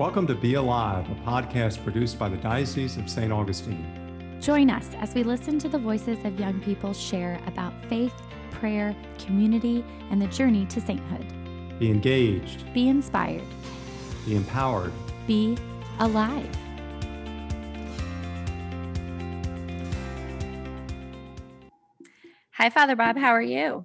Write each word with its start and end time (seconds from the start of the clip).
Welcome 0.00 0.26
to 0.28 0.34
Be 0.34 0.54
Alive, 0.54 1.04
a 1.10 1.14
podcast 1.16 1.84
produced 1.84 2.18
by 2.18 2.30
the 2.30 2.38
Diocese 2.38 2.96
of 2.96 3.06
St. 3.10 3.30
Augustine. 3.30 4.38
Join 4.40 4.70
us 4.70 4.88
as 4.98 5.12
we 5.14 5.22
listen 5.22 5.58
to 5.58 5.68
the 5.68 5.76
voices 5.76 6.16
of 6.24 6.40
young 6.40 6.58
people 6.62 6.94
share 6.94 7.38
about 7.46 7.74
faith, 7.84 8.14
prayer, 8.50 8.96
community, 9.18 9.84
and 10.10 10.22
the 10.22 10.26
journey 10.28 10.64
to 10.64 10.80
sainthood. 10.80 11.26
Be 11.78 11.90
engaged, 11.90 12.64
Be 12.72 12.88
inspired. 12.88 13.44
be 14.24 14.36
empowered. 14.36 14.94
Be 15.26 15.58
alive. 15.98 16.48
Hi, 22.52 22.70
Father 22.70 22.96
Bob. 22.96 23.18
How 23.18 23.32
are 23.32 23.42
you? 23.42 23.84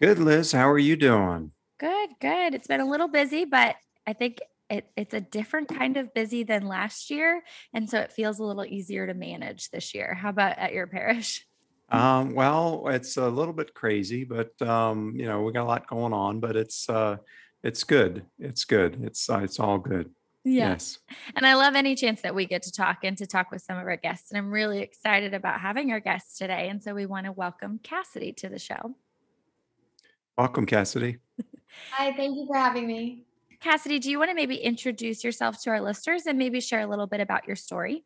Good, 0.00 0.18
Liz. 0.18 0.50
How 0.50 0.68
are 0.68 0.80
you 0.80 0.96
doing? 0.96 1.52
Good, 1.78 2.10
good. 2.20 2.54
It's 2.56 2.66
been 2.66 2.80
a 2.80 2.90
little 2.90 3.06
busy, 3.06 3.44
but 3.44 3.76
I 4.04 4.14
think 4.14 4.38
it, 4.72 4.90
it's 4.96 5.12
a 5.12 5.20
different 5.20 5.68
kind 5.68 5.98
of 5.98 6.14
busy 6.14 6.44
than 6.44 6.66
last 6.66 7.10
year. 7.10 7.42
And 7.74 7.88
so 7.88 7.98
it 7.98 8.10
feels 8.10 8.38
a 8.38 8.44
little 8.44 8.64
easier 8.64 9.06
to 9.06 9.12
manage 9.12 9.70
this 9.70 9.94
year. 9.94 10.14
How 10.14 10.30
about 10.30 10.58
at 10.58 10.72
your 10.72 10.86
parish? 10.86 11.46
Um, 11.90 12.34
well, 12.34 12.88
it's 12.88 13.18
a 13.18 13.28
little 13.28 13.52
bit 13.52 13.74
crazy, 13.74 14.24
but 14.24 14.60
um, 14.62 15.12
you 15.14 15.26
know, 15.26 15.42
we 15.42 15.52
got 15.52 15.64
a 15.64 15.68
lot 15.68 15.86
going 15.86 16.14
on, 16.14 16.40
but 16.40 16.56
it's 16.56 16.88
uh 16.88 17.18
it's 17.62 17.84
good. 17.84 18.24
It's 18.38 18.64
good. 18.64 18.98
It's 19.04 19.28
uh, 19.28 19.40
it's 19.40 19.60
all 19.60 19.78
good. 19.78 20.10
Yes. 20.42 20.98
And 21.36 21.46
I 21.46 21.54
love 21.54 21.74
any 21.74 21.94
chance 21.94 22.22
that 22.22 22.34
we 22.34 22.46
get 22.46 22.62
to 22.62 22.72
talk 22.72 23.04
and 23.04 23.16
to 23.18 23.26
talk 23.26 23.52
with 23.52 23.62
some 23.62 23.76
of 23.76 23.84
our 23.84 23.96
guests. 23.96 24.30
And 24.30 24.38
I'm 24.38 24.50
really 24.50 24.80
excited 24.80 25.34
about 25.34 25.60
having 25.60 25.92
our 25.92 26.00
guests 26.00 26.38
today. 26.38 26.68
And 26.68 26.82
so 26.82 26.94
we 26.94 27.06
want 27.06 27.26
to 27.26 27.32
welcome 27.32 27.78
Cassidy 27.82 28.32
to 28.38 28.48
the 28.48 28.58
show. 28.58 28.96
Welcome, 30.36 30.66
Cassidy. 30.66 31.18
Hi, 31.90 32.12
thank 32.16 32.36
you 32.36 32.46
for 32.46 32.56
having 32.56 32.86
me. 32.86 33.26
Cassidy, 33.62 34.00
do 34.00 34.10
you 34.10 34.18
want 34.18 34.28
to 34.28 34.34
maybe 34.34 34.56
introduce 34.56 35.22
yourself 35.22 35.62
to 35.62 35.70
our 35.70 35.80
listeners 35.80 36.26
and 36.26 36.36
maybe 36.36 36.60
share 36.60 36.80
a 36.80 36.86
little 36.86 37.06
bit 37.06 37.20
about 37.20 37.46
your 37.46 37.54
story? 37.54 38.02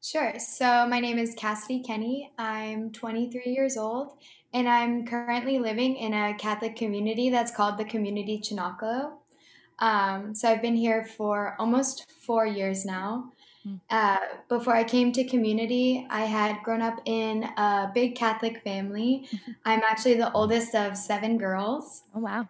Sure. 0.00 0.38
So, 0.38 0.86
my 0.86 1.00
name 1.00 1.18
is 1.18 1.34
Cassidy 1.34 1.82
Kenny. 1.82 2.30
I'm 2.38 2.92
23 2.92 3.42
years 3.46 3.76
old, 3.76 4.12
and 4.54 4.68
I'm 4.68 5.04
currently 5.04 5.58
living 5.58 5.96
in 5.96 6.14
a 6.14 6.34
Catholic 6.34 6.76
community 6.76 7.30
that's 7.30 7.50
called 7.50 7.78
the 7.78 7.84
Community 7.84 8.40
Cenacolo. 8.40 9.14
Um, 9.80 10.32
so, 10.36 10.48
I've 10.48 10.62
been 10.62 10.76
here 10.76 11.04
for 11.04 11.56
almost 11.58 12.08
four 12.24 12.46
years 12.46 12.84
now. 12.84 13.32
Mm. 13.66 13.80
Uh, 13.90 14.18
before 14.48 14.74
I 14.74 14.84
came 14.84 15.12
to 15.12 15.24
community, 15.24 16.06
I 16.10 16.22
had 16.24 16.62
grown 16.64 16.82
up 16.82 17.00
in 17.04 17.44
a 17.56 17.90
big 17.94 18.16
Catholic 18.16 18.62
family. 18.62 19.28
Mhm. 19.32 19.56
I'm 19.64 19.82
actually 19.88 20.14
the 20.14 20.32
oldest 20.32 20.74
of 20.74 20.96
seven 20.96 21.38
girls. 21.38 22.02
Oh, 22.14 22.20
wow. 22.20 22.48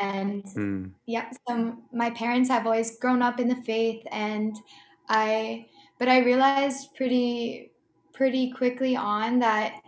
And 0.00 0.44
Hmm. 0.54 0.92
yeah 1.06 1.30
so 1.48 1.76
my 1.92 2.10
parents 2.10 2.48
have 2.50 2.66
always 2.66 2.98
grown 2.98 3.22
up 3.22 3.40
in 3.40 3.48
the 3.48 3.56
faith 3.56 4.04
and 4.12 4.56
i 5.08 5.66
but 5.98 6.08
i 6.08 6.18
realized 6.18 6.94
pretty 6.94 7.72
pretty 8.12 8.52
quickly 8.52 8.94
on 8.96 9.38
that 9.40 9.80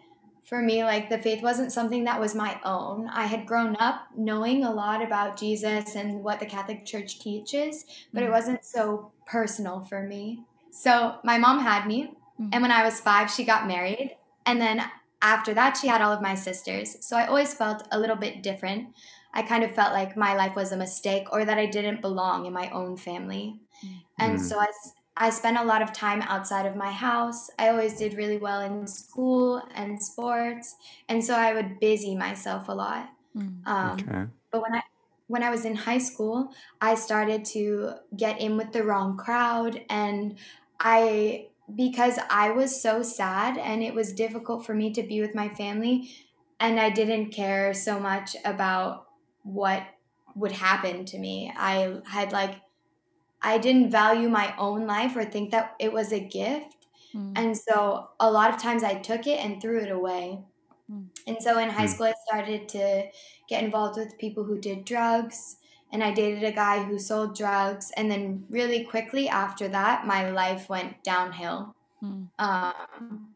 for 0.45 0.63
me 0.63 0.83
like 0.85 1.11
the 1.11 1.19
faith 1.19 1.43
wasn't 1.43 1.73
something 1.73 2.05
that 2.05 2.19
was 2.21 2.35
my 2.35 2.61
own 2.65 3.09
i 3.09 3.27
had 3.27 3.47
grown 3.47 3.77
up 3.81 4.09
knowing 4.17 4.65
a 4.65 4.73
lot 4.73 5.03
about 5.03 5.37
jesus 5.39 5.95
and 5.97 6.25
what 6.25 6.41
the 6.41 6.47
catholic 6.47 6.85
church 6.87 7.21
teaches 7.21 7.85
but 8.15 8.23
it 8.23 8.31
Mhm. 8.31 8.31
wasn't 8.31 8.65
so 8.65 9.13
personal 9.27 9.81
for 9.85 10.03
me 10.03 10.45
so 10.71 11.17
my 11.25 11.39
mom 11.39 11.59
had 11.61 11.87
me 11.87 12.13
Mhm. 12.39 12.49
and 12.53 12.63
when 12.63 12.71
i 12.73 12.85
was 12.85 13.01
five 13.01 13.31
she 13.31 13.45
got 13.45 13.67
married 13.67 14.17
and 14.47 14.61
then 14.61 14.83
after 15.23 15.53
that 15.55 15.77
she 15.77 15.89
had 15.89 16.01
all 16.01 16.13
of 16.13 16.23
my 16.23 16.35
sisters 16.35 16.97
so 17.07 17.17
i 17.17 17.27
always 17.27 17.53
felt 17.55 17.87
a 17.93 17.99
little 17.99 18.17
bit 18.17 18.43
different 18.43 18.89
I 19.33 19.43
kind 19.43 19.63
of 19.63 19.71
felt 19.73 19.93
like 19.93 20.17
my 20.17 20.35
life 20.35 20.57
was 20.57 20.73
a 20.73 20.77
mistake 20.77 21.29
or 21.33 21.45
that 21.45 21.57
I 21.57 21.67
didn't 21.67 22.01
belong 22.01 22.47
in 22.47 22.53
my 22.53 22.69
own 22.71 22.97
family. 22.97 23.61
Mm. 23.85 24.01
And 24.19 24.39
Mm. 24.39 24.43
so 24.43 24.61
I 25.17 25.31
spent 25.31 25.57
a 25.59 25.63
lot 25.65 25.83
of 25.83 25.93
time 25.93 26.23
outside 26.23 26.67
of 26.67 26.75
my 26.75 26.91
house. 26.91 27.49
I 27.59 27.69
always 27.69 27.97
did 27.97 28.15
really 28.15 28.39
well 28.39 28.61
in 28.61 28.87
school 28.89 29.63
and 29.75 30.03
sports. 30.03 30.75
And 31.09 31.25
so 31.25 31.35
I 31.37 31.53
would 31.55 31.79
busy 31.79 32.17
myself 32.17 32.69
a 32.69 32.73
lot. 32.75 33.11
Mm. 33.37 33.63
Um, 33.67 33.99
Okay. 34.01 34.27
but 34.51 34.63
when 34.63 34.75
I 34.75 34.83
when 35.29 35.45
I 35.45 35.51
was 35.51 35.65
in 35.65 35.77
high 35.77 35.99
school, 35.99 36.53
I 36.81 36.97
started 36.97 37.45
to 37.55 37.95
get 38.17 38.41
in 38.41 38.57
with 38.57 38.73
the 38.73 38.83
wrong 38.83 39.17
crowd 39.17 39.81
and 39.89 40.37
I 40.81 41.51
because 41.75 42.19
I 42.31 42.51
was 42.51 42.83
so 42.83 43.03
sad 43.03 43.59
and 43.59 43.83
it 43.83 43.95
was 43.95 44.13
difficult 44.13 44.67
for 44.67 44.75
me 44.75 44.93
to 44.95 45.03
be 45.05 45.21
with 45.21 45.35
my 45.37 45.49
family 45.51 46.13
and 46.61 46.81
I 46.81 46.91
didn't 46.91 47.31
care 47.31 47.75
so 47.75 48.01
much 48.01 48.37
about 48.45 49.09
what 49.45 49.87
would 50.35 50.53
happen 50.53 51.05
to 51.07 51.19
me. 51.19 51.53
I 51.57 52.01
had 52.07 52.33
like 52.33 52.63
I 53.43 53.59
didn't 53.59 53.91
value 53.91 54.29
my 54.29 54.55
own 54.59 54.87
life 54.87 55.17
or 55.17 55.25
think 55.25 55.51
that 55.53 55.75
it 55.81 55.93
was 55.93 56.13
a 56.13 56.21
gift. 56.21 56.89
Mm. 57.15 57.37
And 57.37 57.57
so 57.57 58.11
a 58.21 58.31
lot 58.31 58.53
of 58.55 58.61
times 58.61 58.83
I 58.85 59.01
took 59.01 59.27
it 59.27 59.45
and 59.45 59.61
threw 59.63 59.81
it 59.81 59.91
away. 59.91 60.45
Mm. 60.91 61.11
And 61.27 61.43
so 61.43 61.59
in 61.59 61.71
high 61.71 61.87
Mm. 61.87 61.89
school, 61.89 62.07
I 62.07 62.15
started 62.27 62.69
to 62.71 63.11
get 63.49 63.65
involved 63.65 63.99
with 63.99 64.19
people 64.19 64.45
who 64.45 64.59
did 64.61 64.85
drugs. 64.85 65.57
And 65.93 66.05
I 66.05 66.13
dated 66.13 66.45
a 66.45 66.53
guy 66.53 66.83
who 66.83 66.99
sold 66.99 67.37
drugs. 67.37 67.91
And 67.97 68.11
then, 68.11 68.45
really 68.49 68.85
quickly 68.85 69.29
after 69.29 69.69
that, 69.69 70.07
my 70.07 70.31
life 70.31 70.69
went 70.69 71.03
downhill. 71.03 71.75
Mm. 72.03 72.29
Um, 72.39 73.35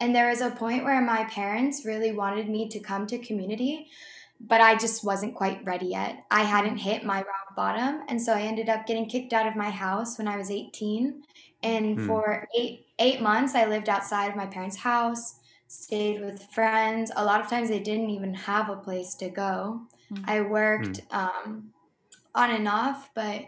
and 0.00 0.14
there 0.14 0.28
was 0.28 0.40
a 0.40 0.50
point 0.50 0.84
where 0.84 1.00
my 1.00 1.24
parents 1.24 1.84
really 1.84 2.12
wanted 2.12 2.48
me 2.48 2.68
to 2.68 2.78
come 2.78 3.06
to 3.08 3.18
community, 3.18 3.88
but 4.40 4.60
I 4.60 4.76
just 4.76 5.04
wasn't 5.04 5.34
quite 5.34 5.64
ready 5.64 5.86
yet. 5.86 6.24
I 6.30 6.42
hadn't 6.42 6.76
hit 6.76 7.04
my 7.04 7.18
rock 7.18 7.56
bottom. 7.56 8.02
And 8.08 8.20
so 8.22 8.32
I 8.32 8.42
ended 8.42 8.68
up 8.68 8.86
getting 8.86 9.08
kicked 9.08 9.32
out 9.32 9.46
of 9.46 9.56
my 9.56 9.70
house 9.70 10.16
when 10.16 10.28
I 10.28 10.36
was 10.36 10.50
18. 10.50 11.22
And 11.64 11.96
Hmm. 11.96 12.06
for 12.06 12.48
eight, 12.56 12.86
eight 13.00 13.20
months, 13.20 13.56
I 13.56 13.64
lived 13.64 13.88
outside 13.88 14.30
of 14.30 14.36
my 14.36 14.46
parents' 14.46 14.76
house, 14.76 15.37
stayed 15.68 16.20
with 16.20 16.42
friends. 16.42 17.12
A 17.14 17.24
lot 17.24 17.40
of 17.40 17.48
times, 17.48 17.68
they 17.68 17.78
didn't 17.78 18.10
even 18.10 18.34
have 18.34 18.68
a 18.68 18.76
place 18.76 19.14
to 19.16 19.28
go. 19.28 19.82
Hmm. 20.08 20.24
I 20.26 20.40
worked 20.40 21.02
um, 21.10 21.70
on 22.34 22.50
and 22.50 22.66
off, 22.66 23.10
but 23.14 23.42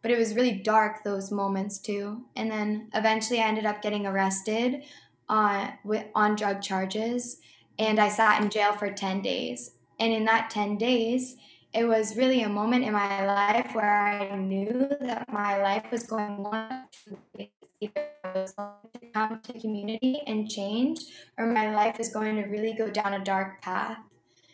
but 0.00 0.10
it 0.10 0.18
was 0.18 0.34
really 0.34 0.52
dark 0.52 1.02
those 1.02 1.30
moments 1.30 1.78
too. 1.78 2.24
And 2.36 2.50
then 2.50 2.88
eventually, 2.94 3.40
I 3.40 3.48
ended 3.48 3.66
up 3.66 3.82
getting 3.82 4.06
arrested 4.06 4.84
on 5.28 5.72
with 5.84 6.06
on 6.14 6.36
drug 6.36 6.62
charges, 6.62 7.38
and 7.78 7.98
I 7.98 8.08
sat 8.08 8.42
in 8.42 8.50
jail 8.50 8.72
for 8.72 8.90
ten 8.90 9.20
days. 9.20 9.72
And 10.00 10.12
in 10.12 10.24
that 10.24 10.50
ten 10.50 10.76
days, 10.76 11.36
it 11.72 11.84
was 11.84 12.16
really 12.16 12.42
a 12.42 12.48
moment 12.48 12.84
in 12.84 12.92
my 12.92 13.26
life 13.26 13.74
where 13.74 13.90
I 13.90 14.36
knew 14.36 14.88
that 15.00 15.32
my 15.32 15.60
life 15.60 15.90
was 15.90 16.04
going 16.04 16.38
one 16.38 16.70
of 16.70 16.90
two 16.90 17.18
ways. 17.36 17.63
Either 17.84 18.06
I 18.24 18.40
was 18.40 18.52
going 18.52 18.70
to 18.94 19.06
come 19.12 19.40
to 19.40 19.60
community 19.60 20.22
and 20.26 20.50
change, 20.50 21.00
or 21.38 21.46
my 21.46 21.74
life 21.74 22.00
is 22.00 22.08
going 22.08 22.36
to 22.36 22.44
really 22.48 22.72
go 22.72 22.90
down 22.90 23.14
a 23.14 23.24
dark 23.24 23.62
path. 23.62 23.98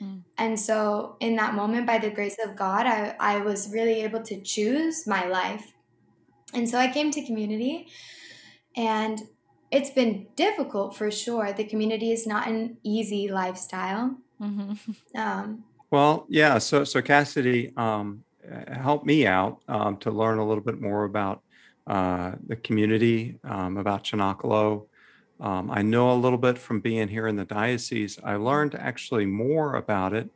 Mm. 0.03 0.23
And 0.39 0.59
so, 0.59 1.17
in 1.21 1.37
that 1.37 1.55
moment, 1.55 1.87
by 1.87 1.99
the 1.99 2.11
grace 2.11 2.39
of 2.45 2.57
God, 2.57 2.87
I, 2.87 3.15
I 3.21 3.41
was 3.41 3.71
really 3.73 4.03
able 4.03 4.23
to 4.23 4.41
choose 4.41 5.07
my 5.07 5.27
life. 5.27 5.73
And 6.55 6.69
so, 6.69 6.79
I 6.79 6.89
came 6.91 7.11
to 7.13 7.25
community, 7.25 7.89
and 8.77 9.21
it's 9.71 9.91
been 9.91 10.27
difficult 10.37 10.97
for 10.97 11.11
sure. 11.11 11.53
The 11.53 11.65
community 11.65 12.11
is 12.13 12.27
not 12.27 12.49
an 12.49 12.79
easy 12.83 13.29
lifestyle. 13.29 14.17
Mhm. 14.41 14.79
Um, 15.15 15.65
Well, 15.91 16.27
yeah. 16.29 16.59
So, 16.59 16.85
so 16.85 17.03
Cassidy, 17.03 17.73
um, 17.77 18.25
uh, 18.51 18.75
help 18.75 19.05
me 19.05 19.27
out 19.27 19.61
um, 19.69 19.97
to 19.99 20.11
learn 20.11 20.39
a 20.39 20.47
little 20.47 20.65
bit 20.65 20.81
more 20.81 21.05
about 21.05 21.43
uh, 21.91 22.37
the 22.47 22.57
community, 22.67 23.37
um, 23.43 23.77
about 23.77 24.05
Cenacolo. 24.05 24.87
Um, 25.41 25.71
I 25.79 25.83
know 25.83 26.13
a 26.13 26.23
little 26.25 26.39
bit 26.39 26.57
from 26.57 26.79
being 26.81 27.09
here 27.09 27.27
in 27.27 27.37
the 27.37 27.45
diocese. 27.45 28.15
I 28.23 28.37
learned 28.37 28.75
actually 28.75 29.27
more 29.27 29.75
about 29.75 30.13
it 30.13 30.29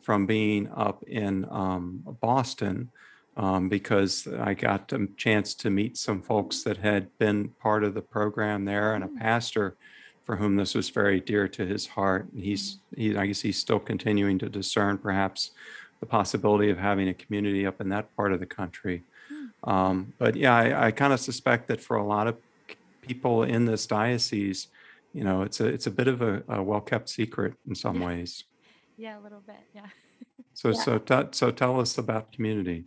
from 0.00 0.24
being 0.26 0.70
up 0.86 1.02
in 1.04 1.46
um, 1.50 2.02
Boston 2.20 2.90
um, 3.36 3.68
because 3.68 4.26
I 4.50 4.54
got 4.54 4.92
a 4.92 5.08
chance 5.16 5.54
to 5.62 5.68
meet 5.70 5.96
some 5.96 6.22
folks 6.22 6.62
that 6.64 6.78
had 6.78 7.04
been 7.18 7.50
part 7.60 7.84
of 7.84 7.92
the 7.94 8.02
program 8.02 8.64
there 8.64 8.94
and 8.94 9.04
a 9.04 9.08
Mm. 9.08 9.18
pastor 9.20 9.76
for 10.24 10.36
whom 10.36 10.56
this 10.56 10.74
was 10.74 10.88
very 10.90 11.20
dear 11.20 11.48
to 11.48 11.66
his 11.66 11.86
heart. 11.88 12.28
And 12.32 12.42
he's, 12.42 12.78
he, 12.96 13.16
I 13.16 13.26
guess 13.26 13.40
he's 13.40 13.58
still 13.58 13.80
continuing 13.80 14.38
to 14.38 14.48
discern 14.48 14.98
perhaps 14.98 15.50
the 16.00 16.06
possibility 16.06 16.70
of 16.70 16.78
having 16.78 17.08
a 17.08 17.14
community 17.22 17.66
up 17.66 17.80
in 17.80 17.88
that 17.90 18.14
part 18.16 18.32
of 18.32 18.40
the 18.40 18.46
country. 18.60 19.02
Um, 19.64 20.12
but 20.18 20.34
yeah, 20.36 20.54
I, 20.56 20.86
I 20.86 20.90
kind 20.90 21.12
of 21.12 21.20
suspect 21.20 21.68
that 21.68 21.80
for 21.80 21.96
a 21.96 22.04
lot 22.04 22.26
of 22.26 22.36
people 23.00 23.42
in 23.42 23.64
this 23.66 23.86
diocese, 23.86 24.68
you 25.12 25.24
know, 25.24 25.42
it's 25.42 25.60
a 25.60 25.66
it's 25.66 25.86
a 25.86 25.90
bit 25.90 26.08
of 26.08 26.22
a, 26.22 26.42
a 26.48 26.62
well 26.62 26.80
kept 26.80 27.08
secret 27.08 27.54
in 27.68 27.74
some 27.74 28.00
Yeah. 28.00 28.06
ways. 28.06 28.44
Yeah, 28.96 29.18
a 29.18 29.22
little 29.22 29.42
bit. 29.46 29.60
Yeah. 29.74 29.86
So 30.54 30.68
Yeah. 30.68 30.74
so 30.74 30.98
t- 30.98 31.28
so 31.32 31.50
tell 31.50 31.80
us 31.80 31.96
about 31.96 32.30
community. 32.32 32.84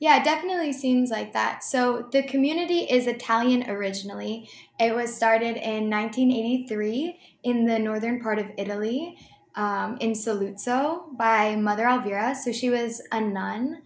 Yeah, 0.00 0.18
it 0.18 0.24
definitely 0.24 0.72
seems 0.72 1.10
like 1.10 1.32
that. 1.34 1.62
So 1.62 2.08
the 2.10 2.22
community 2.22 2.80
is 2.80 3.06
Italian 3.06 3.68
originally. 3.70 4.48
It 4.78 4.94
was 4.94 5.14
started 5.14 5.56
in 5.56 5.88
1983 5.90 7.18
in 7.44 7.66
the 7.66 7.78
northern 7.78 8.20
part 8.20 8.38
of 8.38 8.46
Italy, 8.56 9.16
um, 9.56 9.98
in 10.00 10.12
Saluzzo, 10.12 11.16
by 11.16 11.54
Mother 11.56 11.86
Elvira. 11.86 12.34
So 12.34 12.50
she 12.50 12.70
was 12.70 13.02
a 13.12 13.20
nun, 13.20 13.82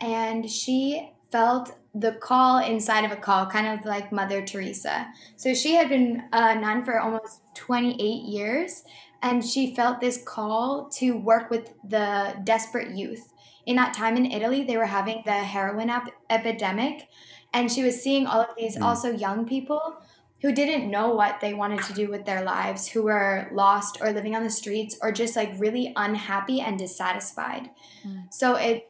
and 0.00 0.48
she 0.50 1.12
felt 1.30 1.76
the 1.94 2.12
call 2.12 2.58
inside 2.58 3.04
of 3.04 3.12
a 3.12 3.16
call, 3.16 3.46
kind 3.46 3.66
of 3.78 3.84
like 3.84 4.12
Mother 4.12 4.44
Teresa. 4.44 5.08
So 5.36 5.54
she 5.54 5.74
had 5.74 5.88
been 5.88 6.24
a 6.32 6.54
nun 6.54 6.84
for 6.84 7.00
almost 7.00 7.42
28 7.54 7.98
years, 8.00 8.84
and 9.22 9.44
she 9.44 9.74
felt 9.74 10.00
this 10.00 10.22
call 10.24 10.88
to 10.90 11.16
work 11.16 11.50
with 11.50 11.72
the 11.84 12.36
desperate 12.44 12.96
youth. 12.96 13.32
In 13.66 13.76
that 13.76 13.94
time 13.94 14.16
in 14.16 14.26
Italy, 14.26 14.64
they 14.64 14.76
were 14.76 14.86
having 14.86 15.22
the 15.24 15.32
heroin 15.32 15.90
ep- 15.90 16.14
epidemic, 16.30 17.08
and 17.52 17.70
she 17.70 17.82
was 17.82 18.00
seeing 18.00 18.26
all 18.26 18.40
of 18.40 18.56
these 18.56 18.76
mm. 18.76 18.82
also 18.82 19.10
young 19.10 19.46
people 19.46 19.98
who 20.40 20.52
didn't 20.52 20.88
know 20.88 21.14
what 21.14 21.40
they 21.40 21.52
wanted 21.52 21.82
to 21.82 21.92
do 21.92 22.08
with 22.08 22.24
their 22.24 22.44
lives, 22.44 22.86
who 22.86 23.02
were 23.02 23.48
lost 23.52 23.98
or 24.00 24.12
living 24.12 24.36
on 24.36 24.44
the 24.44 24.50
streets 24.50 24.96
or 25.02 25.10
just 25.10 25.34
like 25.34 25.50
really 25.58 25.92
unhappy 25.96 26.60
and 26.60 26.78
dissatisfied. 26.78 27.68
Mm. 28.06 28.32
So 28.32 28.54
it 28.54 28.87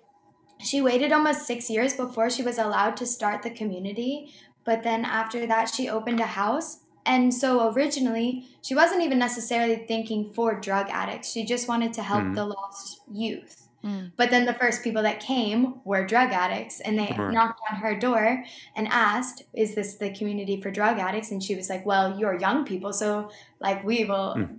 she 0.61 0.81
waited 0.81 1.13
almost 1.13 1.47
6 1.47 1.71
years 1.71 1.95
before 1.95 2.31
she 2.31 2.43
was 2.43 2.59
allowed 2.59 2.97
to 2.99 3.07
start 3.07 3.43
the 3.43 3.51
community, 3.51 4.33
but 4.65 4.83
then 4.83 5.05
after 5.05 5.47
that 5.47 5.73
she 5.75 5.89
opened 5.89 6.21
a 6.21 6.27
house 6.27 6.81
and 7.09 7.33
so 7.33 7.73
originally, 7.73 8.47
she 8.61 8.75
wasn't 8.75 9.03
even 9.03 9.19
necessarily 9.19 9.77
thinking 9.77 10.31
for 10.35 10.61
drug 10.61 10.89
addicts. 10.91 11.33
She 11.33 11.47
just 11.47 11.67
wanted 11.67 11.95
to 11.95 12.03
help 12.03 12.23
mm. 12.23 12.35
the 12.35 12.45
lost 12.45 13.01
youth. 13.11 13.67
Mm. 13.83 14.13
But 14.17 14.29
then 14.31 14.45
the 14.45 14.53
first 14.53 14.85
people 14.85 15.03
that 15.03 15.19
came 15.19 15.81
were 15.85 16.07
drug 16.07 16.33
addicts, 16.33 16.81
and 16.81 16.99
they 16.99 17.15
right. 17.17 17.33
knocked 17.33 17.61
on 17.71 17.79
her 17.79 17.99
door 17.99 18.45
and 18.77 18.89
asked, 18.89 19.45
"Is 19.55 19.75
this 19.75 19.95
the 19.95 20.11
community 20.11 20.61
for 20.61 20.71
drug 20.71 20.99
addicts?" 20.99 21.31
And 21.31 21.43
she 21.43 21.55
was 21.55 21.71
like, 21.71 21.87
"Well, 21.87 22.19
you're 22.19 22.39
young 22.39 22.67
people, 22.67 22.93
so 22.93 23.31
like 23.59 23.83
we 23.85 24.05
will. 24.05 24.35
Mm. 24.37 24.57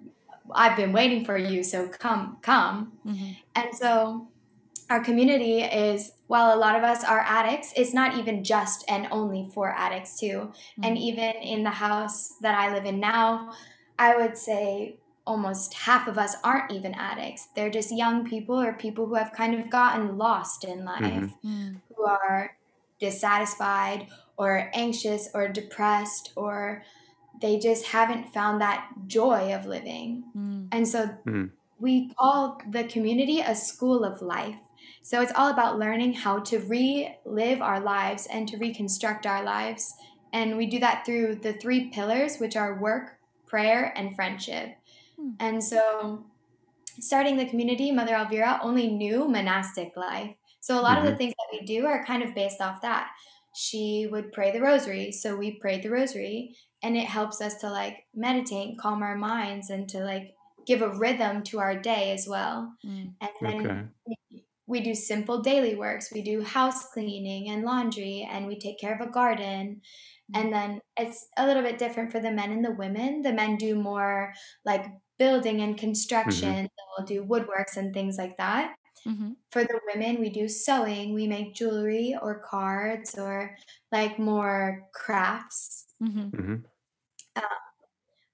I've 0.51 0.75
been 0.75 0.93
waiting 0.93 1.25
for 1.25 1.37
you, 1.37 1.61
so 1.61 1.87
come, 1.87 2.37
come." 2.41 2.93
Mm-hmm. 3.05 3.31
And 3.55 3.75
so 3.75 4.28
our 4.89 4.99
community 4.99 5.61
is 5.61 6.13
while 6.27 6.55
a 6.55 6.57
lot 6.57 6.75
of 6.75 6.83
us 6.83 7.03
are 7.03 7.19
addicts 7.19 7.73
it's 7.75 7.93
not 7.93 8.17
even 8.17 8.43
just 8.43 8.83
and 8.87 9.07
only 9.11 9.49
for 9.53 9.73
addicts 9.77 10.19
too 10.19 10.51
mm-hmm. 10.51 10.83
and 10.83 10.97
even 10.97 11.31
in 11.41 11.63
the 11.63 11.69
house 11.69 12.35
that 12.41 12.55
i 12.55 12.73
live 12.73 12.85
in 12.85 12.99
now 12.99 13.51
i 13.97 14.15
would 14.15 14.37
say 14.37 14.95
almost 15.25 15.73
half 15.73 16.07
of 16.07 16.17
us 16.17 16.35
aren't 16.43 16.71
even 16.71 16.93
addicts 16.95 17.47
they're 17.55 17.69
just 17.69 17.95
young 17.95 18.27
people 18.27 18.59
or 18.59 18.73
people 18.73 19.05
who 19.05 19.15
have 19.15 19.31
kind 19.31 19.53
of 19.53 19.69
gotten 19.69 20.17
lost 20.17 20.63
in 20.63 20.83
life 20.83 21.01
mm-hmm. 21.03 21.47
Mm. 21.47 21.75
who 21.95 22.03
are 22.03 22.55
dissatisfied 22.99 24.07
or 24.37 24.69
anxious 24.73 25.29
or 25.33 25.47
depressed 25.47 26.31
or 26.35 26.83
they 27.41 27.57
just 27.57 27.85
haven't 27.85 28.33
found 28.33 28.59
that 28.59 28.89
joy 29.07 29.53
of 29.53 29.65
living 29.65 30.23
mm. 30.35 30.67
and 30.71 30.87
so 30.87 31.09
mm. 31.25 31.49
we 31.79 32.11
call 32.17 32.59
the 32.69 32.83
community 32.85 33.39
a 33.39 33.55
school 33.55 34.03
of 34.03 34.21
life 34.21 34.55
so 35.01 35.21
it's 35.21 35.33
all 35.35 35.49
about 35.49 35.79
learning 35.79 36.13
how 36.13 36.39
to 36.39 36.59
relive 36.59 37.61
our 37.61 37.79
lives 37.79 38.27
and 38.31 38.47
to 38.47 38.57
reconstruct 38.57 39.25
our 39.25 39.43
lives. 39.43 39.93
And 40.33 40.57
we 40.57 40.67
do 40.67 40.79
that 40.79 41.05
through 41.05 41.35
the 41.35 41.53
three 41.53 41.89
pillars, 41.89 42.37
which 42.37 42.55
are 42.55 42.79
work, 42.79 43.17
prayer, 43.47 43.91
and 43.95 44.15
friendship. 44.15 44.75
Hmm. 45.19 45.31
And 45.39 45.63
so 45.63 46.25
starting 46.99 47.37
the 47.37 47.47
community, 47.47 47.91
Mother 47.91 48.13
Elvira 48.13 48.59
only 48.61 48.87
knew 48.87 49.27
monastic 49.27 49.93
life. 49.95 50.35
So 50.59 50.79
a 50.79 50.81
lot 50.81 50.97
mm-hmm. 50.97 50.99
of 50.99 51.03
the 51.05 51.09
mm-hmm. 51.11 51.17
things 51.17 51.33
that 51.37 51.59
we 51.59 51.65
do 51.65 51.85
are 51.87 52.05
kind 52.05 52.21
of 52.21 52.35
based 52.35 52.61
off 52.61 52.81
that. 52.81 53.09
She 53.55 54.07
would 54.11 54.31
pray 54.31 54.51
the 54.51 54.61
rosary. 54.61 55.11
So 55.11 55.35
we 55.35 55.57
prayed 55.59 55.81
the 55.81 55.89
rosary 55.89 56.55
and 56.83 56.95
it 56.95 57.05
helps 57.05 57.41
us 57.41 57.55
to 57.61 57.69
like 57.69 58.05
meditate, 58.13 58.77
calm 58.77 59.01
our 59.01 59.15
minds, 59.15 59.69
and 59.69 59.89
to 59.89 60.03
like 60.03 60.35
give 60.67 60.81
a 60.81 60.89
rhythm 60.89 61.41
to 61.41 61.59
our 61.59 61.75
day 61.75 62.11
as 62.11 62.27
well. 62.27 62.73
Mm. 62.85 63.13
And 63.19 63.31
then 63.41 63.65
okay 63.65 64.43
we 64.69 64.81
do 64.81 64.93
simple 64.93 65.41
daily 65.41 65.75
works. 65.75 66.11
We 66.13 66.21
do 66.21 66.43
house 66.43 66.85
cleaning 66.93 67.49
and 67.49 67.63
laundry, 67.63 68.29
and 68.31 68.45
we 68.45 68.59
take 68.59 68.79
care 68.79 68.93
of 68.93 69.01
a 69.01 69.11
garden. 69.11 69.81
And 70.35 70.43
mm-hmm. 70.45 70.51
then 70.51 70.81
it's 70.95 71.25
a 71.37 71.45
little 71.47 71.63
bit 71.63 71.79
different 71.79 72.11
for 72.11 72.19
the 72.19 72.31
men 72.31 72.51
and 72.51 72.63
the 72.63 72.75
women. 72.75 73.23
The 73.23 73.33
men 73.33 73.57
do 73.57 73.73
more 73.73 74.31
like 74.63 74.85
building 75.17 75.61
and 75.61 75.75
construction, 75.75 76.49
mm-hmm. 76.53 76.65
they'll 76.97 77.05
do 77.05 77.25
woodworks 77.25 77.77
and 77.77 77.93
things 77.93 78.17
like 78.17 78.37
that. 78.37 78.75
Mm-hmm. 79.07 79.31
For 79.51 79.63
the 79.63 79.79
women, 79.91 80.21
we 80.21 80.29
do 80.29 80.47
sewing, 80.47 81.15
we 81.15 81.25
make 81.25 81.55
jewelry 81.55 82.15
or 82.21 82.43
cards 82.47 83.17
or 83.17 83.57
like 83.91 84.19
more 84.19 84.83
crafts. 84.93 85.85
Mm-hmm. 86.01 86.19
mm-hmm. 86.19 86.55
Uh, 87.35 87.41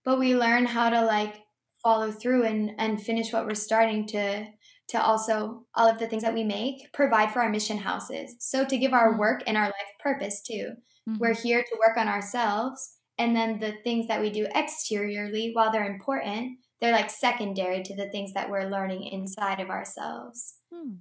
but 0.04 0.20
we 0.20 0.36
learn 0.36 0.66
how 0.66 0.90
to 0.90 1.04
like 1.06 1.38
follow 1.81 2.12
through 2.12 2.44
and, 2.44 2.72
and 2.78 3.02
finish 3.02 3.31
what 3.31 3.46
we're 3.46 3.56
starting 3.56 4.06
to 4.08 4.46
to 4.90 5.02
also 5.02 5.66
all 5.76 5.88
of 5.88 5.98
the 5.98 6.08
things 6.08 6.24
that 6.24 6.34
we 6.34 6.44
make 6.44 6.92
provide 6.94 7.32
for 7.32 7.42
our 7.42 7.50
mission 7.50 7.78
houses. 7.78 8.36
So 8.40 8.66
to 8.66 8.78
give 8.78 8.94
our 8.94 9.10
mm-hmm. 9.10 9.20
work 9.20 9.44
and 9.48 9.58
our 9.58 9.66
life 9.66 9.74
purpose 10.00 10.42
too. 10.42 10.72
Mm-hmm. 11.10 11.18
We're 11.20 11.36
here 11.36 11.62
to 11.62 11.80
work 11.80 11.98
on 11.98 12.08
ourselves 12.08 12.96
and 13.18 13.36
then 13.36 13.60
the 13.60 13.74
things 13.84 14.08
that 14.08 14.22
we 14.22 14.30
do 14.30 14.46
exteriorly 14.56 15.52
while 15.54 15.72
they're 15.72 15.92
important, 15.92 16.60
they're 16.82 16.92
like 16.92 17.10
secondary 17.10 17.82
to 17.84 17.96
the 17.96 18.10
things 18.10 18.34
that 18.34 18.50
we're 18.50 18.70
learning 18.70 19.04
inside 19.04 19.60
of 19.60 19.70
ourselves. 19.70 20.56
Hmm. 20.74 20.96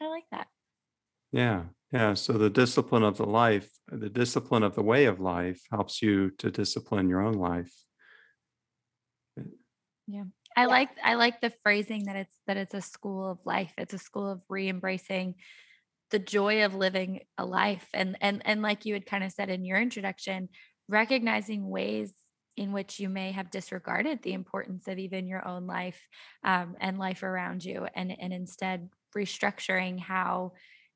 I 0.00 0.08
like 0.08 0.24
that. 0.32 0.48
Yeah. 1.30 1.64
Yeah. 1.92 2.14
So 2.14 2.34
the 2.34 2.50
discipline 2.50 3.02
of 3.02 3.16
the 3.16 3.26
life, 3.26 3.70
the 3.90 4.10
discipline 4.10 4.62
of 4.62 4.74
the 4.74 4.82
way 4.82 5.06
of 5.06 5.20
life 5.20 5.62
helps 5.70 6.02
you 6.02 6.30
to 6.38 6.50
discipline 6.50 7.08
your 7.08 7.20
own 7.20 7.34
life. 7.34 7.72
Yeah. 10.06 10.24
I 10.56 10.62
yeah. 10.62 10.66
like 10.66 10.88
I 11.02 11.14
like 11.14 11.40
the 11.40 11.52
phrasing 11.62 12.04
that 12.04 12.16
it's 12.16 12.36
that 12.46 12.56
it's 12.56 12.74
a 12.74 12.80
school 12.80 13.30
of 13.30 13.38
life. 13.44 13.72
It's 13.78 13.94
a 13.94 13.98
school 13.98 14.30
of 14.30 14.40
re-embracing 14.48 15.36
the 16.10 16.18
joy 16.18 16.64
of 16.64 16.74
living 16.74 17.20
a 17.38 17.44
life 17.44 17.86
and 17.94 18.16
and 18.20 18.42
and 18.44 18.62
like 18.62 18.84
you 18.84 18.94
had 18.94 19.06
kind 19.06 19.24
of 19.24 19.32
said 19.32 19.48
in 19.48 19.64
your 19.64 19.80
introduction, 19.80 20.48
recognizing 20.88 21.68
ways 21.68 22.12
in 22.56 22.72
which 22.72 23.00
you 23.00 23.08
may 23.08 23.32
have 23.32 23.50
disregarded 23.50 24.22
the 24.22 24.34
importance 24.34 24.86
of 24.86 24.98
even 24.98 25.26
your 25.26 25.46
own 25.46 25.66
life 25.66 26.00
um, 26.44 26.76
and 26.80 26.98
life 26.98 27.22
around 27.22 27.64
you 27.64 27.86
and 27.94 28.14
and 28.20 28.32
instead 28.32 28.90
restructuring 29.16 29.98
how 29.98 30.52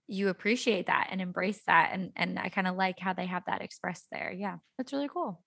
you 0.07 0.29
appreciate 0.29 0.87
that 0.87 1.09
and 1.11 1.21
embrace 1.21 1.61
that 1.67 1.91
and 1.93 2.13
and 2.15 2.39
I 2.39 2.51
kind 2.51 2.67
of 2.67 2.77
like 2.77 2.99
how 2.99 3.15
they 3.15 3.27
have 3.27 3.45
that 3.47 3.63
expressed 3.63 4.07
there. 4.13 4.33
Yeah, 4.37 4.57
that's 4.77 4.93
really 4.93 5.09
cool. 5.13 5.43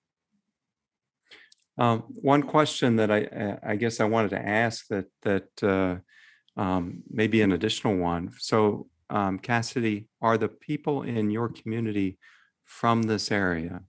Um, 1.79 2.03
one 2.07 2.43
question 2.43 2.97
that 2.97 3.09
I, 3.09 3.23
uh, 3.23 3.57
I 3.63 3.75
guess 3.77 4.01
I 4.01 4.03
wanted 4.03 4.31
to 4.31 4.45
ask 4.45 4.87
that 4.87 5.05
that 5.21 5.63
uh, 5.63 6.61
um, 6.61 7.03
maybe 7.09 7.41
an 7.41 7.53
additional 7.53 7.95
one. 7.95 8.31
So, 8.37 8.87
um, 9.09 9.39
Cassidy, 9.39 10.09
are 10.21 10.37
the 10.37 10.49
people 10.49 11.03
in 11.03 11.31
your 11.31 11.47
community 11.47 12.17
from 12.65 13.03
this 13.03 13.31
area? 13.31 13.83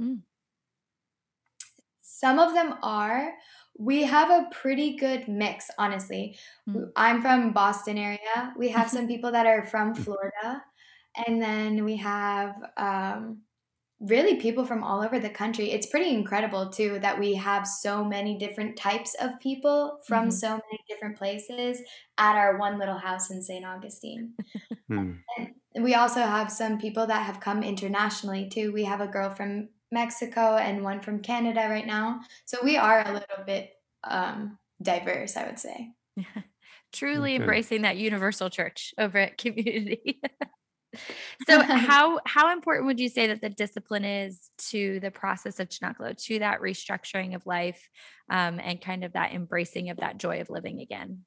Mm. 0.00 0.20
Some 2.02 2.38
of 2.38 2.52
them 2.52 2.74
are. 2.82 3.32
We 3.78 4.02
have 4.02 4.30
a 4.30 4.48
pretty 4.52 4.96
good 4.96 5.26
mix, 5.26 5.70
honestly. 5.78 6.36
Mm. 6.68 6.90
I'm 6.96 7.22
from 7.22 7.54
Boston 7.54 7.96
area. 7.96 8.52
We 8.58 8.68
have 8.68 8.90
some 8.96 9.08
people 9.08 9.32
that 9.32 9.46
are 9.46 9.64
from 9.64 9.94
Florida, 9.94 10.62
and 11.26 11.40
then 11.40 11.82
we 11.82 11.96
have 11.96 12.56
um, 12.76 13.38
really 14.02 14.36
people 14.36 14.64
from 14.64 14.82
all 14.82 15.00
over 15.00 15.18
the 15.18 15.30
country. 15.30 15.70
It's 15.70 15.86
pretty 15.86 16.10
incredible 16.10 16.68
too 16.68 16.98
that 17.00 17.18
we 17.18 17.34
have 17.34 17.66
so 17.66 18.04
many 18.04 18.36
different 18.36 18.76
types 18.76 19.14
of 19.20 19.38
people 19.40 20.00
from 20.06 20.24
mm-hmm. 20.24 20.30
so 20.30 20.48
many 20.48 20.84
different 20.88 21.16
places 21.16 21.80
at 22.18 22.34
our 22.34 22.58
one 22.58 22.78
little 22.78 22.98
house 22.98 23.30
in 23.30 23.40
St. 23.40 23.64
Augustine. 23.64 24.32
hmm. 24.88 25.12
And 25.74 25.84
we 25.84 25.94
also 25.94 26.20
have 26.20 26.50
some 26.50 26.78
people 26.78 27.06
that 27.06 27.24
have 27.24 27.40
come 27.40 27.62
internationally 27.62 28.48
too. 28.48 28.72
We 28.72 28.84
have 28.84 29.00
a 29.00 29.06
girl 29.06 29.30
from 29.30 29.68
Mexico 29.90 30.56
and 30.56 30.82
one 30.82 31.00
from 31.00 31.20
Canada 31.20 31.66
right 31.68 31.86
now. 31.86 32.20
So 32.44 32.58
we 32.62 32.76
are 32.76 33.06
a 33.06 33.12
little 33.12 33.44
bit 33.46 33.70
um, 34.04 34.58
diverse, 34.82 35.36
I 35.36 35.46
would 35.46 35.58
say. 35.58 35.92
Truly 36.92 37.34
okay. 37.34 37.42
embracing 37.42 37.82
that 37.82 37.96
universal 37.96 38.50
church 38.50 38.92
over 38.98 39.16
at 39.18 39.38
community. 39.38 40.20
So 41.46 41.62
how 41.62 42.20
how 42.26 42.52
important 42.52 42.86
would 42.86 43.00
you 43.00 43.08
say 43.08 43.28
that 43.28 43.40
the 43.40 43.50
discipline 43.50 44.04
is 44.04 44.50
to 44.70 45.00
the 45.00 45.10
process 45.10 45.60
of 45.60 45.68
Cenacolo, 45.68 46.16
to 46.26 46.38
that 46.40 46.60
restructuring 46.60 47.34
of 47.34 47.46
life 47.46 47.88
um, 48.30 48.60
and 48.62 48.80
kind 48.80 49.04
of 49.04 49.12
that 49.14 49.32
embracing 49.32 49.90
of 49.90 49.98
that 49.98 50.18
joy 50.18 50.40
of 50.40 50.50
living 50.50 50.80
again? 50.80 51.24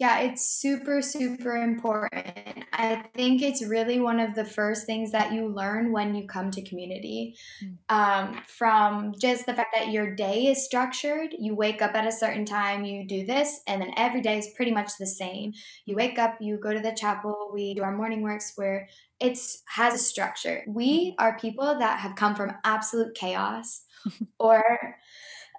Yeah, 0.00 0.18
it's 0.20 0.44
super, 0.44 1.00
super 1.00 1.56
important. 1.56 2.64
I 2.72 3.04
think 3.14 3.42
it's 3.42 3.64
really 3.64 4.00
one 4.00 4.18
of 4.18 4.34
the 4.34 4.44
first 4.44 4.86
things 4.86 5.12
that 5.12 5.32
you 5.32 5.46
learn 5.46 5.92
when 5.92 6.16
you 6.16 6.26
come 6.26 6.50
to 6.50 6.62
community. 6.62 7.36
Mm. 7.62 7.76
Um, 7.88 8.42
from 8.48 9.14
just 9.20 9.46
the 9.46 9.54
fact 9.54 9.72
that 9.76 9.92
your 9.92 10.12
day 10.16 10.46
is 10.46 10.64
structured, 10.64 11.30
you 11.38 11.54
wake 11.54 11.80
up 11.80 11.94
at 11.94 12.08
a 12.08 12.12
certain 12.12 12.44
time, 12.44 12.84
you 12.84 13.06
do 13.06 13.24
this, 13.24 13.60
and 13.68 13.80
then 13.80 13.92
every 13.96 14.20
day 14.20 14.36
is 14.36 14.50
pretty 14.56 14.72
much 14.72 14.98
the 14.98 15.06
same. 15.06 15.52
You 15.86 15.94
wake 15.94 16.18
up, 16.18 16.38
you 16.40 16.58
go 16.58 16.72
to 16.72 16.80
the 16.80 16.92
chapel, 16.92 17.50
we 17.54 17.74
do 17.74 17.84
our 17.84 17.96
morning 17.96 18.22
works 18.22 18.52
where 18.56 18.88
it's 19.20 19.62
has 19.68 19.94
a 19.94 19.98
structure. 19.98 20.64
We 20.66 21.10
mm-hmm. 21.10 21.24
are 21.24 21.38
people 21.38 21.78
that 21.78 22.00
have 22.00 22.16
come 22.16 22.34
from 22.34 22.56
absolute 22.64 23.14
chaos 23.14 23.84
or 24.40 24.62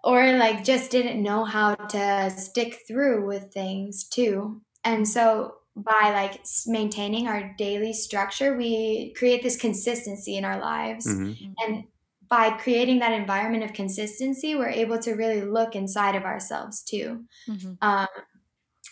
or 0.05 0.37
like 0.37 0.63
just 0.63 0.91
didn't 0.91 1.21
know 1.21 1.43
how 1.43 1.73
to 1.73 2.29
stick 2.29 2.81
through 2.87 3.25
with 3.25 3.51
things 3.51 4.03
too. 4.03 4.61
And 4.83 5.07
so 5.07 5.55
by 5.75 6.11
like 6.13 6.45
maintaining 6.67 7.27
our 7.27 7.53
daily 7.57 7.91
structure, 7.91 8.55
we 8.55 9.13
create 9.17 9.41
this 9.41 9.57
consistency 9.57 10.37
in 10.37 10.45
our 10.45 10.59
lives. 10.59 11.07
Mm-hmm. 11.07 11.51
And 11.65 11.83
by 12.29 12.51
creating 12.51 12.99
that 12.99 13.13
environment 13.13 13.63
of 13.63 13.73
consistency, 13.73 14.55
we're 14.55 14.69
able 14.69 14.99
to 14.99 15.13
really 15.13 15.41
look 15.41 15.75
inside 15.75 16.15
of 16.15 16.23
ourselves 16.23 16.83
too. 16.83 17.25
Mm-hmm. 17.49 17.73
Um, 17.81 18.07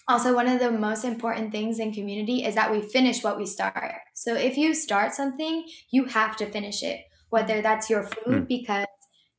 also, 0.07 0.33
one 0.33 0.47
of 0.47 0.59
the 0.59 0.71
most 0.71 1.05
important 1.05 1.51
things 1.51 1.79
in 1.79 1.93
community 1.93 2.43
is 2.43 2.55
that 2.55 2.71
we 2.71 2.81
finish 2.81 3.23
what 3.23 3.37
we 3.37 3.45
start. 3.45 4.01
So 4.15 4.33
if 4.33 4.57
you 4.57 4.73
start 4.73 5.13
something, 5.13 5.65
you 5.91 6.05
have 6.05 6.35
to 6.37 6.47
finish 6.47 6.83
it, 6.83 7.01
whether 7.29 7.61
that's 7.61 7.89
your 7.89 8.03
food 8.03 8.43
mm. 8.43 8.47
because 8.47 8.87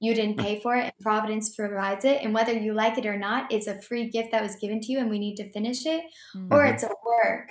you 0.04 0.14
didn't 0.14 0.38
pay 0.38 0.60
for 0.60 0.76
it 0.76 0.84
and 0.84 0.92
Providence 1.00 1.54
provides 1.54 2.04
it, 2.04 2.22
and 2.22 2.34
whether 2.34 2.52
you 2.52 2.74
like 2.74 2.98
it 2.98 3.06
or 3.06 3.18
not, 3.18 3.52
it's 3.52 3.66
a 3.66 3.80
free 3.80 4.08
gift 4.10 4.32
that 4.32 4.42
was 4.42 4.56
given 4.56 4.80
to 4.80 4.92
you 4.92 4.98
and 4.98 5.10
we 5.10 5.18
need 5.18 5.36
to 5.36 5.52
finish 5.52 5.86
it, 5.86 6.04
mm-hmm. 6.36 6.52
or 6.52 6.64
it's 6.64 6.82
a 6.82 6.90
work. 7.04 7.50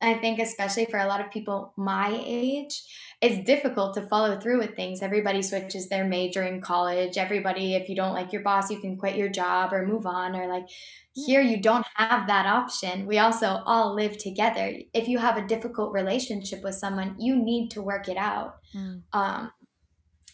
I 0.00 0.14
think, 0.14 0.38
especially 0.38 0.84
for 0.84 0.98
a 0.98 1.06
lot 1.06 1.22
of 1.22 1.30
people 1.30 1.72
my 1.76 2.20
age, 2.26 2.82
it's 3.22 3.44
difficult 3.46 3.94
to 3.94 4.06
follow 4.08 4.38
through 4.38 4.58
with 4.58 4.76
things. 4.76 5.00
Everybody 5.00 5.40
switches 5.40 5.88
their 5.88 6.04
major 6.04 6.42
in 6.42 6.60
college. 6.60 7.16
Everybody, 7.16 7.74
if 7.74 7.88
you 7.88 7.96
don't 7.96 8.12
like 8.12 8.32
your 8.32 8.42
boss, 8.42 8.70
you 8.70 8.80
can 8.80 8.98
quit 8.98 9.16
your 9.16 9.30
job 9.30 9.72
or 9.72 9.86
move 9.86 10.04
on, 10.04 10.36
or 10.36 10.46
like 10.46 10.66
here, 11.14 11.40
you 11.40 11.62
don't 11.62 11.86
have 11.94 12.26
that 12.26 12.44
option. 12.44 13.06
We 13.06 13.18
also 13.18 13.62
all 13.64 13.94
live 13.94 14.18
together. 14.18 14.74
If 14.92 15.08
you 15.08 15.18
have 15.18 15.36
a 15.36 15.46
difficult 15.46 15.92
relationship 15.92 16.62
with 16.62 16.74
someone, 16.74 17.14
you 17.18 17.36
need 17.36 17.70
to 17.70 17.80
work 17.80 18.08
it 18.08 18.16
out. 18.16 18.56
Mm. 18.74 19.02
Um, 19.12 19.52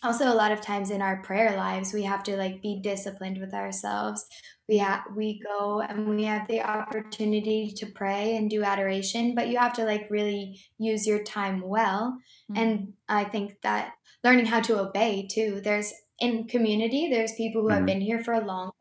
also, 0.03 0.33
a 0.33 0.35
lot 0.35 0.53
of 0.53 0.61
times 0.61 0.91
in 0.91 1.03
our 1.03 1.23
prayer 1.23 1.57
lives, 1.57 1.93
we 1.93 2.05
have 2.05 2.23
to 2.25 2.37
like 2.37 2.63
be 2.63 2.81
disciplined 2.83 3.39
with 3.39 3.53
ourselves. 3.53 4.25
We 4.69 4.79
have 4.79 5.03
we 5.15 5.41
go 5.45 5.81
and 5.81 6.09
we 6.09 6.25
have 6.25 6.47
the 6.49 6.63
opportunity 6.63 7.73
to 7.77 7.87
pray 7.87 8.37
and 8.37 8.49
do 8.49 8.63
adoration, 8.63 9.35
but 9.35 9.49
you 9.49 9.59
have 9.59 9.75
to 9.75 9.85
like 9.85 10.07
really 10.11 10.61
use 10.79 11.07
your 11.07 11.23
time 11.23 11.61
well. 11.61 12.17
Mm. 12.51 12.59
And 12.59 12.93
I 13.09 13.25
think 13.25 13.61
that 13.63 13.95
learning 14.25 14.47
how 14.47 14.61
to 14.61 14.81
obey 14.81 15.27
too. 15.31 15.61
There's 15.63 15.93
in 16.21 16.47
community, 16.47 17.09
there's 17.11 17.33
people 17.33 17.63
who 17.63 17.69
mm-hmm. 17.69 17.77
have 17.79 17.87
been 17.87 18.01
here 18.01 18.23
for 18.23 18.39
longer. 18.41 18.73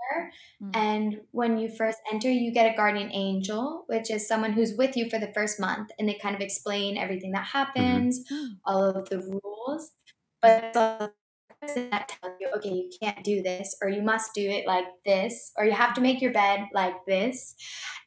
Mm-hmm. 0.61 0.71
And 0.73 1.21
when 1.31 1.57
you 1.57 1.69
first 1.69 1.97
enter, 2.11 2.29
you 2.29 2.51
get 2.51 2.71
a 2.71 2.75
guardian 2.75 3.11
angel, 3.13 3.85
which 3.87 4.11
is 4.11 4.27
someone 4.27 4.51
who's 4.51 4.75
with 4.77 4.97
you 4.97 5.09
for 5.09 5.19
the 5.19 5.31
first 5.33 5.59
month. 5.59 5.89
And 5.97 6.07
they 6.07 6.15
kind 6.15 6.35
of 6.35 6.41
explain 6.41 6.97
everything 6.97 7.31
that 7.31 7.45
happens, 7.45 8.19
mm-hmm. 8.29 8.55
all 8.65 8.83
of 8.83 9.09
the 9.09 9.19
rules. 9.19 9.91
But 10.41 10.73
that 10.73 12.07
tells 12.07 12.35
you, 12.39 12.49
okay, 12.55 12.69
you 12.69 12.89
can't 13.01 13.23
do 13.23 13.41
this, 13.41 13.75
or 13.81 13.89
you 13.89 14.01
must 14.01 14.33
do 14.33 14.47
it 14.49 14.65
like 14.65 14.85
this, 15.05 15.51
or 15.57 15.65
you 15.65 15.71
have 15.71 15.93
to 15.95 16.01
make 16.01 16.21
your 16.21 16.31
bed 16.31 16.67
like 16.73 16.95
this. 17.05 17.55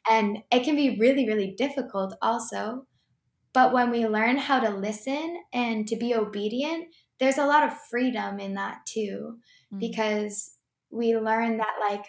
And 0.09 0.39
it 0.51 0.65
can 0.65 0.77
be 0.77 0.99
really, 0.99 1.27
really 1.27 1.55
difficult 1.57 2.15
also. 2.23 2.87
But 3.53 3.73
when 3.73 3.91
we 3.91 4.07
learn 4.07 4.39
how 4.39 4.61
to 4.61 4.71
listen 4.71 5.43
and 5.53 5.87
to 5.89 5.97
be 5.97 6.15
obedient, 6.15 6.87
there's 7.21 7.39
a 7.39 7.47
lot 7.47 7.65
of 7.65 7.79
freedom 7.91 8.41
in 8.41 8.55
that 8.55 8.79
too 8.87 9.37
mm-hmm. 9.73 9.79
because 9.79 10.55
we 10.91 11.17
learn 11.17 11.59
that 11.59 11.77
like 11.81 12.05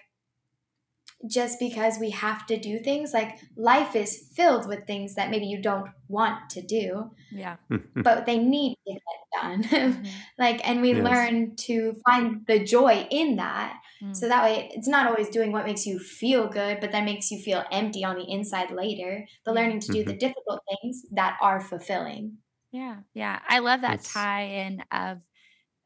just 1.28 1.60
because 1.60 1.98
we 2.00 2.10
have 2.10 2.46
to 2.46 2.58
do 2.58 2.80
things 2.80 3.14
like 3.14 3.40
life 3.56 3.96
is 3.96 4.30
filled 4.34 4.68
with 4.68 4.86
things 4.86 5.16
that 5.16 5.30
maybe 5.30 5.46
you 5.46 5.62
don't 5.62 5.90
want 6.08 6.50
to 6.50 6.62
do 6.62 7.12
yeah 7.32 7.56
but 7.96 8.26
they 8.26 8.38
need 8.38 8.78
to 8.86 8.94
get 8.94 9.02
done 9.42 9.64
mm-hmm. 9.64 10.04
like 10.38 10.68
and 10.68 10.82
we 10.82 10.94
yes. 10.94 11.04
learn 11.04 11.56
to 11.56 11.96
find 12.06 12.46
the 12.48 12.64
joy 12.64 13.08
in 13.10 13.38
that 13.38 13.80
mm. 14.04 14.16
so 14.16 14.28
that 14.28 14.44
way 14.44 14.70
it's 14.74 14.88
not 14.88 15.08
always 15.08 15.30
doing 15.30 15.52
what 15.52 15.66
makes 15.66 15.86
you 15.86 15.98
feel 15.98 16.48
good 16.48 16.80
but 16.80 16.92
that 16.92 17.06
makes 17.06 17.32
you 17.32 17.40
feel 17.40 17.64
empty 17.72 18.04
on 18.04 18.18
the 18.18 18.30
inside 18.30 18.72
later 18.72 19.26
but 19.46 19.56
learning 19.56 19.80
to 19.80 19.92
do 19.92 20.00
mm-hmm. 20.00 20.10
the 20.10 20.18
difficult 20.18 20.62
things 20.68 21.04
that 21.12 21.38
are 21.42 21.62
fulfilling 21.62 22.38
yeah. 22.74 22.98
Yeah. 23.14 23.40
I 23.48 23.60
love 23.60 23.82
that 23.82 24.00
it's, 24.00 24.12
tie 24.12 24.46
in 24.46 24.84
of 24.92 25.20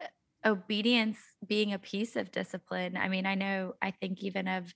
uh, 0.01 0.08
obedience 0.46 1.20
being 1.46 1.74
a 1.74 1.79
piece 1.79 2.15
of 2.15 2.32
discipline. 2.32 2.96
I 2.96 3.10
mean, 3.10 3.25
I 3.25 3.36
know, 3.36 3.75
I 3.82 3.91
think 3.91 4.24
even 4.24 4.48
of 4.48 4.74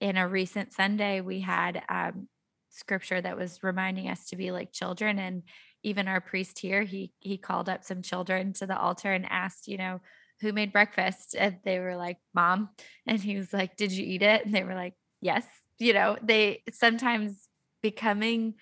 in 0.00 0.16
a 0.16 0.28
recent 0.28 0.72
Sunday, 0.72 1.20
we 1.20 1.40
had 1.40 1.82
um, 1.88 2.28
scripture 2.70 3.20
that 3.20 3.36
was 3.36 3.62
reminding 3.62 4.08
us 4.08 4.26
to 4.28 4.36
be 4.36 4.50
like 4.50 4.72
children. 4.72 5.18
And 5.18 5.42
even 5.82 6.08
our 6.08 6.20
priest 6.20 6.58
here, 6.58 6.82
he, 6.82 7.12
he 7.20 7.38
called 7.38 7.68
up 7.68 7.84
some 7.84 8.02
children 8.02 8.52
to 8.54 8.66
the 8.66 8.78
altar 8.78 9.12
and 9.12 9.26
asked, 9.28 9.68
you 9.68 9.78
know, 9.78 10.00
who 10.40 10.52
made 10.52 10.72
breakfast? 10.72 11.34
And 11.38 11.58
they 11.64 11.78
were 11.78 11.96
like, 11.96 12.18
mom. 12.34 12.70
And 13.06 13.20
he 13.20 13.36
was 13.36 13.52
like, 13.52 13.76
did 13.76 13.92
you 13.92 14.04
eat 14.04 14.22
it? 14.22 14.44
And 14.44 14.54
they 14.54 14.64
were 14.64 14.74
like, 14.74 14.94
yes. 15.20 15.44
You 15.78 15.94
know, 15.94 16.16
they 16.22 16.62
sometimes 16.72 17.48
becoming 17.82 18.54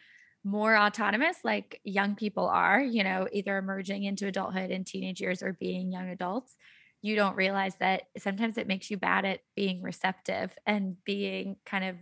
more 0.44 0.76
autonomous 0.76 1.38
like 1.44 1.80
young 1.84 2.14
people 2.14 2.46
are 2.46 2.80
you 2.80 3.02
know 3.02 3.26
either 3.32 3.58
emerging 3.58 4.04
into 4.04 4.26
adulthood 4.26 4.70
in 4.70 4.84
teenage 4.84 5.20
years 5.20 5.42
or 5.42 5.52
being 5.52 5.90
young 5.90 6.08
adults 6.08 6.54
you 7.02 7.17
don't 7.17 7.37
realize 7.37 7.76
that 7.76 8.02
sometimes 8.19 8.59
it 8.59 8.67
makes 8.67 8.90
you 8.90 8.97
bad 8.97 9.25
at 9.25 9.40
being 9.55 9.83
receptive 9.83 10.52
and 10.67 10.97
being 11.05 11.57
kind 11.64 11.85
of 11.85 11.97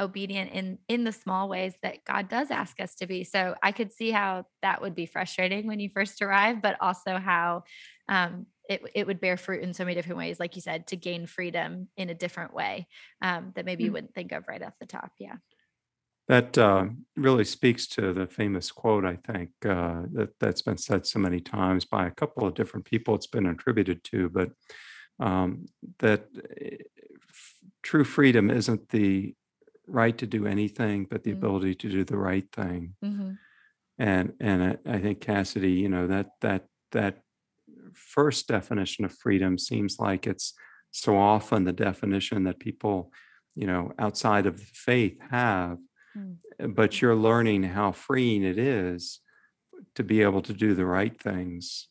obedient 0.00 0.52
in 0.52 0.78
in 0.88 1.04
the 1.04 1.12
small 1.12 1.48
ways 1.48 1.74
that 1.82 2.04
God 2.04 2.28
does 2.28 2.50
ask 2.50 2.80
us 2.80 2.94
to 2.96 3.06
be. 3.06 3.24
So 3.24 3.54
I 3.62 3.72
could 3.72 3.92
see 3.92 4.10
how 4.10 4.44
that 4.62 4.80
would 4.80 4.94
be 4.94 5.06
frustrating 5.06 5.66
when 5.66 5.80
you 5.80 5.90
first 5.92 6.22
arrive, 6.22 6.62
but 6.62 6.76
also 6.80 7.18
how 7.18 7.64
um, 8.08 8.46
it 8.68 8.82
it 8.94 9.06
would 9.06 9.20
bear 9.20 9.36
fruit 9.36 9.62
in 9.62 9.74
so 9.74 9.84
many 9.84 9.94
different 9.94 10.18
ways, 10.18 10.38
like 10.38 10.56
you 10.56 10.62
said, 10.62 10.86
to 10.88 10.96
gain 10.96 11.26
freedom 11.26 11.88
in 11.96 12.10
a 12.10 12.14
different 12.14 12.54
way 12.54 12.86
um, 13.22 13.52
that 13.56 13.64
maybe 13.64 13.84
you 13.84 13.92
wouldn't 13.92 14.14
think 14.14 14.32
of 14.32 14.46
right 14.48 14.62
off 14.62 14.74
the 14.80 14.86
top. 14.86 15.12
Yeah. 15.18 15.36
That 16.28 16.58
uh, 16.58 16.86
really 17.16 17.44
speaks 17.44 17.86
to 17.88 18.12
the 18.12 18.26
famous 18.26 18.70
quote, 18.70 19.06
I 19.06 19.16
think, 19.16 19.50
uh, 19.64 20.02
that, 20.12 20.38
that's 20.38 20.60
been 20.60 20.76
said 20.76 21.06
so 21.06 21.18
many 21.18 21.40
times 21.40 21.86
by 21.86 22.06
a 22.06 22.10
couple 22.10 22.46
of 22.46 22.54
different 22.54 22.84
people 22.84 23.14
it's 23.14 23.26
been 23.26 23.46
attributed 23.46 24.04
to, 24.04 24.28
but 24.28 24.50
um, 25.20 25.66
that 26.00 26.26
eh, 26.60 26.76
f- 27.30 27.54
true 27.82 28.04
freedom 28.04 28.50
isn't 28.50 28.90
the 28.90 29.34
right 29.86 30.16
to 30.18 30.26
do 30.26 30.46
anything, 30.46 31.06
but 31.10 31.24
the 31.24 31.30
mm-hmm. 31.30 31.38
ability 31.38 31.74
to 31.76 31.88
do 31.88 32.04
the 32.04 32.18
right 32.18 32.46
thing. 32.52 32.94
Mm-hmm. 33.02 33.32
And 33.98 34.32
and 34.38 34.62
I, 34.62 34.76
I 34.86 34.98
think 34.98 35.20
Cassidy, 35.20 35.72
you 35.72 35.88
know, 35.88 36.06
that 36.06 36.30
that 36.42 36.66
that 36.92 37.22
first 37.94 38.48
definition 38.48 39.04
of 39.04 39.12
freedom 39.12 39.58
seems 39.58 39.98
like 39.98 40.26
it's 40.26 40.54
so 40.90 41.16
often 41.16 41.64
the 41.64 41.72
definition 41.72 42.44
that 42.44 42.60
people, 42.60 43.12
you 43.54 43.66
know, 43.66 43.92
outside 43.98 44.46
of 44.46 44.60
faith 44.60 45.18
have 45.30 45.78
Mm. 46.18 46.74
but 46.74 47.00
you're 47.00 47.14
learning 47.14 47.62
how 47.62 47.92
freeing 47.92 48.42
it 48.42 48.58
is 48.58 49.20
to 49.94 50.02
be 50.02 50.22
able 50.22 50.42
to 50.42 50.52
do 50.52 50.74
the 50.74 50.86
right 50.86 51.20
things. 51.20 51.88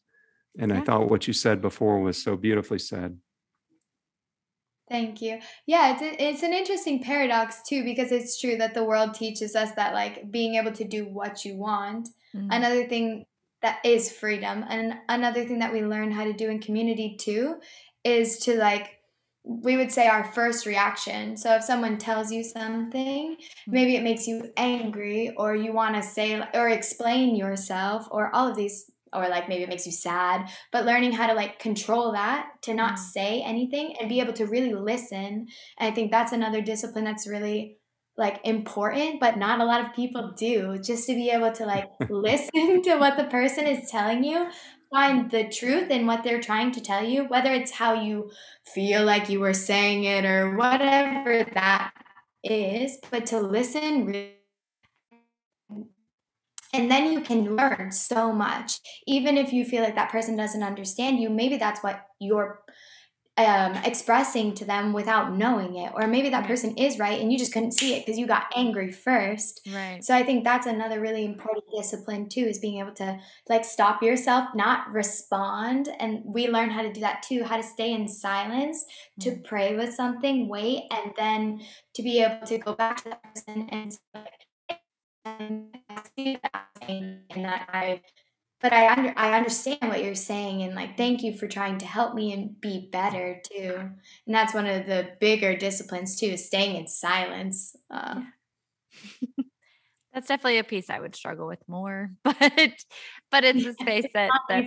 And 0.60 0.72
yeah. 0.72 0.80
I 0.80 0.82
thought 0.82 1.10
what 1.10 1.28
you 1.28 1.34
said 1.34 1.62
before 1.62 2.00
was 2.00 2.22
so 2.22 2.36
beautifully 2.36 2.80
said. 2.80 3.18
Thank 4.90 5.22
you. 5.22 5.40
Yeah, 5.66 5.94
it's 5.94 6.02
a, 6.02 6.24
it's 6.24 6.44
an 6.44 6.54
interesting 6.54 7.04
paradox 7.04 7.62
too 7.68 7.84
because 7.84 8.12
it's 8.12 8.40
true 8.40 8.56
that 8.58 8.74
the 8.74 8.84
world 8.84 9.14
teaches 9.14 9.56
us 9.56 9.72
that 9.74 9.94
like 9.94 10.32
being 10.32 10.56
able 10.56 10.72
to 10.72 10.86
do 10.86 11.06
what 11.06 11.44
you 11.44 11.56
want. 11.58 12.08
Mm-hmm. 12.34 12.52
Another 12.52 12.88
thing 12.88 13.26
that 13.62 13.80
is 13.84 14.12
freedom 14.12 14.64
and 14.70 14.94
another 15.10 15.44
thing 15.44 15.60
that 15.60 15.74
we 15.74 15.82
learn 15.82 16.12
how 16.12 16.24
to 16.24 16.34
do 16.34 16.50
in 16.50 16.60
community 16.60 17.18
too 17.20 17.56
is 18.04 18.38
to 18.40 18.56
like 18.56 18.97
we 19.48 19.78
would 19.78 19.92
say 19.92 20.08
our 20.08 20.26
first 20.26 20.66
reaction. 20.66 21.38
So 21.38 21.56
if 21.56 21.64
someone 21.64 21.98
tells 21.98 22.32
you 22.32 22.44
something, 22.44 23.38
maybe 23.66 23.96
it 23.96 24.04
makes 24.04 24.28
you 24.28 24.52
angry 24.58 25.34
or 25.38 25.56
you 25.56 25.72
want 25.72 25.96
to 25.96 26.04
say 26.04 26.42
or 26.54 26.70
explain 26.70 27.36
yourself 27.36 28.08
or 28.12 28.34
all 28.36 28.50
of 28.50 28.58
these 28.58 28.92
or 29.14 29.30
like 29.30 29.48
maybe 29.48 29.64
it 29.64 29.70
makes 29.70 29.86
you 29.86 29.92
sad, 29.94 30.50
but 30.72 30.86
learning 30.86 31.14
how 31.14 31.28
to 31.28 31.34
like 31.34 31.60
control 31.60 32.12
that 32.12 32.50
to 32.64 32.74
not 32.74 32.96
mm. 32.96 33.00
say 33.00 33.42
anything 33.42 33.96
and 34.00 34.10
be 34.10 34.20
able 34.20 34.34
to 34.34 34.46
really 34.46 34.74
listen. 34.74 35.48
And 35.78 35.92
I 35.92 35.92
think 35.92 36.12
that's 36.12 36.34
another 36.34 36.62
discipline 36.62 37.06
that's 37.06 37.28
really 37.28 37.78
like 38.18 38.42
important, 38.44 39.20
but 39.20 39.38
not 39.38 39.62
a 39.62 39.66
lot 39.66 39.86
of 39.86 39.94
people 39.94 40.34
do. 40.38 40.78
Just 40.80 41.08
to 41.08 41.14
be 41.14 41.30
able 41.30 41.52
to 41.54 41.66
like 41.66 41.86
listen 42.10 42.82
to 42.84 42.98
what 42.98 43.16
the 43.16 43.26
person 43.26 43.66
is 43.66 43.90
telling 43.90 44.24
you, 44.24 44.50
find 44.90 45.30
the 45.32 45.50
truth 45.50 45.90
in 45.90 46.06
what 46.06 46.24
they're 46.24 46.42
trying 46.42 46.72
to 46.72 46.82
tell 46.82 47.04
you, 47.04 47.26
whether 47.26 47.52
it's 47.54 47.72
how 47.72 47.94
you 47.94 48.32
feel 48.64 49.04
like 49.04 49.30
you 49.30 49.40
were 49.40 49.54
saying 49.54 50.04
it 50.06 50.26
or 50.26 50.56
whatever 50.56 51.46
that 51.54 51.92
is, 52.44 52.98
but 53.12 53.26
to 53.28 53.40
listen 53.40 54.34
and 56.74 56.92
then 56.92 57.12
you 57.12 57.22
can 57.22 57.56
learn 57.56 57.92
so 57.92 58.32
much. 58.32 58.80
Even 59.08 59.38
if 59.38 59.54
you 59.54 59.66
feel 59.66 59.84
like 59.84 59.96
that 59.96 60.12
person 60.12 60.36
doesn't 60.36 60.64
understand 60.64 61.20
you, 61.20 61.30
maybe 61.30 61.58
that's 61.58 61.82
what 61.82 62.06
you're 62.20 62.62
um, 63.38 63.76
expressing 63.86 64.56
to 64.56 64.66
them 64.66 64.94
without 64.94 65.36
knowing 65.36 65.76
it. 65.76 65.92
Or 65.94 66.08
maybe 66.08 66.30
that 66.30 66.48
person 66.48 66.76
is 66.76 66.98
right 66.98 67.22
and 67.22 67.32
you 67.32 67.38
just 67.38 67.54
couldn't 67.54 67.74
see 67.74 67.94
it 67.94 68.06
because 68.06 68.18
you 68.18 68.26
got 68.26 68.46
angry 68.56 68.92
first. 68.92 69.62
Right. 69.72 70.04
So 70.04 70.16
I 70.16 70.24
think 70.24 70.44
that's 70.44 70.66
another 70.66 71.00
really 71.00 71.24
important 71.24 71.66
discipline 71.76 72.30
too, 72.30 72.42
is 72.42 72.58
being 72.58 72.80
able 72.80 72.94
to 72.96 73.20
like 73.48 73.64
stop 73.64 74.02
yourself, 74.02 74.50
not 74.56 74.92
respond. 74.92 75.90
And 76.00 76.24
we 76.26 76.48
learn 76.48 76.72
how 76.72 76.82
to 76.82 76.92
do 76.92 77.02
that 77.02 77.22
too, 77.22 77.44
how 77.44 77.58
to 77.58 77.64
stay 77.64 77.94
in 77.94 78.08
silence, 78.08 78.84
mm-hmm. 79.20 79.30
to 79.30 79.48
pray 79.48 79.76
with 79.76 79.94
something, 79.94 80.48
wait, 80.48 80.84
and 80.92 81.14
then 81.16 81.62
to 81.94 82.02
be 82.02 82.22
able 82.24 82.46
to 82.48 82.58
go 82.58 82.74
back 82.74 83.04
to 83.04 83.10
that 83.10 83.22
person 83.24 83.68
and 83.70 83.98
and 85.26 85.68
see 86.16 86.40
that 86.42 86.68
and 86.88 87.20
that 87.36 87.70
I 87.72 88.02
but 88.62 88.74
I 88.74 88.92
under, 88.92 89.14
I 89.16 89.38
understand 89.38 89.80
what 89.82 90.04
you're 90.04 90.16
saying 90.16 90.64
and 90.64 90.76
like 90.76 90.98
thank 90.98 91.24
you 91.24 91.38
for 91.38 91.48
trying 91.48 91.78
to 91.80 91.86
help 91.86 92.16
me 92.16 92.34
and 92.34 92.60
be 92.60 92.90
better 92.92 93.42
too. 93.52 93.76
And 94.26 94.36
that's 94.36 94.54
one 94.54 94.66
of 94.66 94.86
the 94.86 95.10
bigger 95.20 95.56
disciplines 95.56 96.16
too, 96.20 96.28
is 96.28 96.46
staying 96.46 96.76
in 96.76 96.88
silence. 96.88 97.76
Uh, 97.90 98.22
That's 100.14 100.30
definitely 100.30 100.58
a 100.58 100.64
piece 100.64 100.90
I 100.90 101.00
would 101.00 101.16
struggle 101.16 101.46
with 101.46 101.62
more, 101.68 102.12
but 102.24 102.42
but 103.30 103.44
it's 103.44 103.66
a 103.66 103.74
space 103.74 104.06
that 104.16 104.32
that 104.50 104.66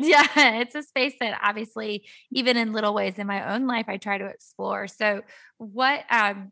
yeah, 0.00 0.26
it's 0.60 0.74
a 0.74 0.82
space 0.82 1.14
that 1.20 1.38
obviously 1.40 2.08
even 2.32 2.56
in 2.56 2.72
little 2.72 2.92
ways 2.92 3.18
in 3.18 3.28
my 3.28 3.54
own 3.54 3.68
life 3.68 3.84
I 3.88 3.98
try 3.98 4.18
to 4.18 4.26
explore. 4.26 4.88
So 4.88 5.22
what 5.58 6.00
um 6.10 6.50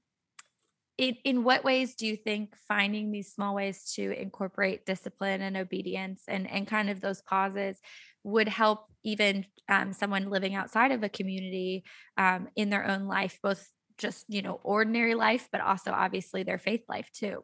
in, 0.98 1.16
in 1.24 1.44
what 1.44 1.64
ways 1.64 1.94
do 1.94 2.06
you 2.06 2.16
think 2.16 2.54
finding 2.68 3.10
these 3.10 3.32
small 3.32 3.54
ways 3.54 3.92
to 3.94 4.12
incorporate 4.20 4.86
discipline 4.86 5.42
and 5.42 5.56
obedience 5.56 6.24
and, 6.28 6.48
and 6.50 6.66
kind 6.66 6.90
of 6.90 7.00
those 7.00 7.22
pauses 7.22 7.78
would 8.24 8.48
help 8.48 8.86
even 9.02 9.46
um, 9.68 9.92
someone 9.92 10.30
living 10.30 10.54
outside 10.54 10.92
of 10.92 11.02
a 11.02 11.08
community 11.08 11.84
um, 12.16 12.48
in 12.56 12.70
their 12.70 12.86
own 12.86 13.06
life, 13.06 13.38
both 13.42 13.66
just, 13.98 14.24
you 14.28 14.42
know, 14.42 14.60
ordinary 14.62 15.14
life, 15.14 15.48
but 15.50 15.60
also 15.60 15.90
obviously 15.90 16.42
their 16.42 16.58
faith 16.58 16.82
life 16.88 17.10
too? 17.12 17.42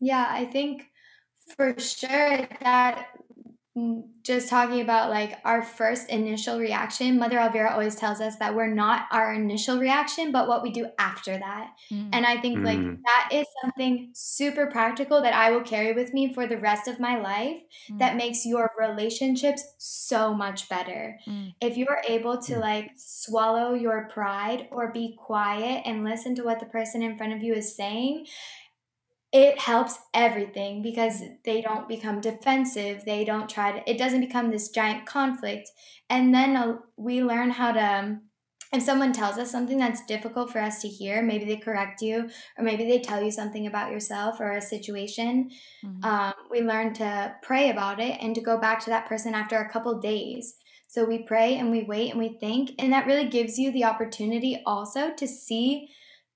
Yeah, 0.00 0.26
I 0.28 0.44
think 0.44 0.84
for 1.56 1.78
sure 1.78 2.48
that 2.62 3.08
just 4.22 4.48
talking 4.48 4.80
about 4.80 5.10
like 5.10 5.38
our 5.44 5.62
first 5.62 6.08
initial 6.08 6.58
reaction, 6.58 7.18
Mother 7.18 7.38
Elvira 7.38 7.70
always 7.72 7.96
tells 7.96 8.20
us 8.20 8.36
that 8.36 8.54
we're 8.54 8.72
not 8.72 9.06
our 9.10 9.32
initial 9.32 9.78
reaction, 9.78 10.30
but 10.30 10.46
what 10.46 10.62
we 10.62 10.70
do 10.70 10.86
after 10.98 11.38
that. 11.38 11.72
Mm. 11.90 12.10
And 12.12 12.26
I 12.26 12.40
think 12.40 12.64
like 12.64 12.78
mm. 12.78 12.98
that 13.04 13.30
is 13.32 13.46
something 13.62 14.10
super 14.14 14.66
practical 14.66 15.22
that 15.22 15.34
I 15.34 15.50
will 15.50 15.62
carry 15.62 15.92
with 15.92 16.12
me 16.12 16.32
for 16.32 16.46
the 16.46 16.58
rest 16.58 16.86
of 16.86 17.00
my 17.00 17.18
life 17.20 17.56
mm. 17.90 17.98
that 17.98 18.16
makes 18.16 18.44
your 18.44 18.70
relationships 18.78 19.64
so 19.78 20.34
much 20.34 20.68
better. 20.68 21.18
Mm. 21.26 21.54
If 21.60 21.76
you're 21.76 22.02
able 22.06 22.38
to 22.42 22.54
mm. 22.54 22.60
like 22.60 22.90
swallow 22.96 23.74
your 23.74 24.08
pride 24.12 24.68
or 24.70 24.92
be 24.92 25.16
quiet 25.18 25.82
and 25.86 26.04
listen 26.04 26.34
to 26.36 26.42
what 26.42 26.60
the 26.60 26.66
person 26.66 27.02
in 27.02 27.16
front 27.16 27.32
of 27.32 27.42
you 27.42 27.54
is 27.54 27.74
saying, 27.74 28.26
it 29.32 29.58
helps 29.58 29.96
everything 30.12 30.82
because 30.82 31.22
they 31.44 31.60
don't 31.60 31.88
become 31.88 32.20
defensive. 32.20 33.04
They 33.04 33.24
don't 33.24 33.48
try 33.48 33.72
to 33.72 33.90
it 33.90 33.98
doesn't 33.98 34.20
become 34.20 34.50
this 34.50 34.70
giant 34.70 35.06
conflict. 35.06 35.70
And 36.08 36.34
then 36.34 36.56
uh, 36.56 36.78
we 36.96 37.22
learn 37.22 37.50
how 37.50 37.72
to 37.72 37.80
um, 37.80 38.22
if 38.72 38.82
someone 38.82 39.12
tells 39.12 39.36
us 39.36 39.50
something 39.50 39.78
that's 39.78 40.04
difficult 40.06 40.52
for 40.52 40.60
us 40.60 40.80
to 40.80 40.88
hear 40.88 41.22
maybe 41.22 41.44
they 41.44 41.56
correct 41.56 42.02
you 42.02 42.30
or 42.56 42.64
maybe 42.64 42.84
they 42.84 43.00
tell 43.00 43.22
you 43.22 43.30
something 43.30 43.66
about 43.66 43.90
yourself 43.90 44.40
or 44.40 44.52
a 44.52 44.60
situation 44.60 45.50
mm-hmm. 45.84 46.04
um, 46.04 46.32
we 46.50 46.60
learn 46.60 46.92
to 46.94 47.34
pray 47.42 47.70
about 47.70 47.98
it 47.98 48.16
and 48.20 48.34
to 48.34 48.40
go 48.40 48.58
back 48.58 48.78
to 48.80 48.90
that 48.90 49.06
person 49.06 49.34
after 49.34 49.58
a 49.58 49.70
couple 49.70 49.98
days. 50.00 50.56
So 50.86 51.04
we 51.04 51.18
pray 51.22 51.56
and 51.56 51.70
we 51.70 51.84
wait 51.84 52.10
and 52.10 52.18
we 52.18 52.36
think 52.40 52.72
and 52.78 52.92
that 52.92 53.06
really 53.06 53.28
gives 53.28 53.58
you 53.58 53.70
the 53.70 53.84
opportunity 53.84 54.60
also 54.66 55.12
to 55.14 55.26
see 55.26 55.88